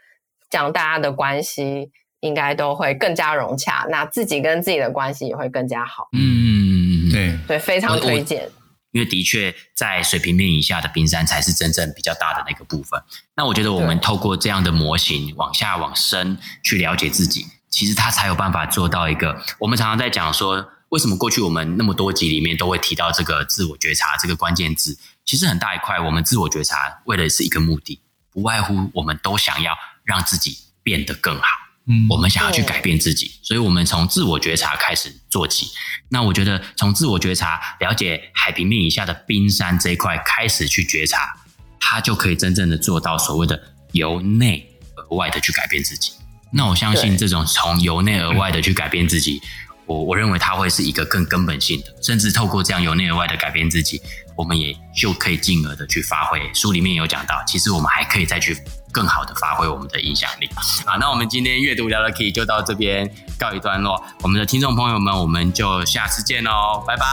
[0.49, 6.09] 这样大家的关系应该都会更加融洽，那自己跟自己的关系也会更加好。
[6.13, 8.49] 嗯，对对，非常推荐。
[8.91, 12.99] 因为的确，在水平面以下的冰山才是真正比较大的那个部分。
[13.35, 19.39] 那我觉得我们透过这样的模型往下往深去了解自己，其实他才有办法做到一个。
[19.59, 24.97] 我们常常在讲说，为什么过去我们那么多集里面都会提到这个自我觉察这个关键字？
[25.25, 29.77] 其实很大一块，我们自我觉察为的是一个目的，不外乎我们都想要。
[30.07, 31.43] 让自己变得更好，
[31.87, 35.67] 嗯，我们想要去改变自己，所以我们从自我觉察开始做起。
[36.07, 41.37] 那我觉得从自我觉察、了解海平面以下的冰山这一块开始去觉察，
[41.77, 46.13] 它就可以真正的做到所谓的由内而外的去改变自己。
[46.53, 49.41] 那我相信这种从由内而外的去改变自己，
[49.85, 54.01] 我我认为它会是一个更根本性的，甚至透过这样由内而外的改变自己，
[54.37, 56.41] 我们也就可以进而的去发挥。
[56.53, 58.57] 书里面有讲到，其实我们还可以再去。
[58.97, 60.49] 更好的发挥我们的影响力。
[60.83, 64.03] 好，那我们今天阅读聊的 Key 就到这边告一段落。
[64.23, 67.05] 我们的听众朋友们，我们就下次见喽，拜拜，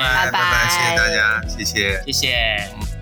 [0.00, 3.01] 拜拜，拜拜，谢谢大家，谢谢，谢谢。